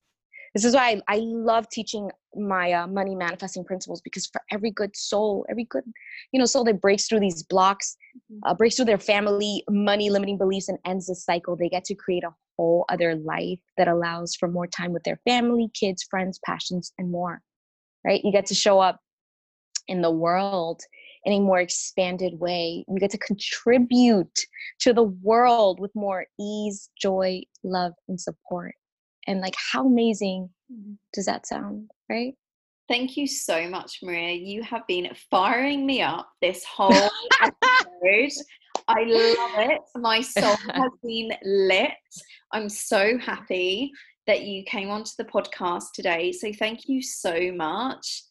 [0.53, 4.71] This is why I, I love teaching my uh, money manifesting principles because for every
[4.71, 5.83] good soul, every good,
[6.31, 7.97] you know, soul that breaks through these blocks,
[8.31, 8.39] mm-hmm.
[8.49, 11.95] uh, breaks through their family money limiting beliefs and ends the cycle, they get to
[11.95, 16.39] create a whole other life that allows for more time with their family, kids, friends,
[16.45, 17.41] passions, and more.
[18.05, 18.21] Right?
[18.23, 18.99] You get to show up
[19.87, 20.81] in the world
[21.25, 22.85] in a more expanded way.
[22.87, 24.39] You get to contribute
[24.79, 28.75] to the world with more ease, joy, love, and support.
[29.27, 30.93] And like, how amazing mm-hmm.
[31.13, 31.89] does that sound?
[32.09, 32.33] Right?
[32.87, 34.33] Thank you so much, Maria.
[34.33, 37.09] You have been firing me up this whole
[37.41, 38.43] episode.
[38.87, 39.81] I love it.
[39.95, 41.91] My soul has been lit.
[42.53, 43.91] I'm so happy
[44.27, 46.31] that you came onto the podcast today.
[46.31, 48.23] So thank you so much.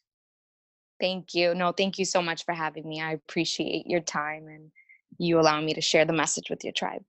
[1.01, 1.55] Thank you.
[1.55, 3.03] No, thank you so much for having me.
[3.03, 4.71] I appreciate your time and
[5.19, 7.03] you allowing me to share the message with your tribe.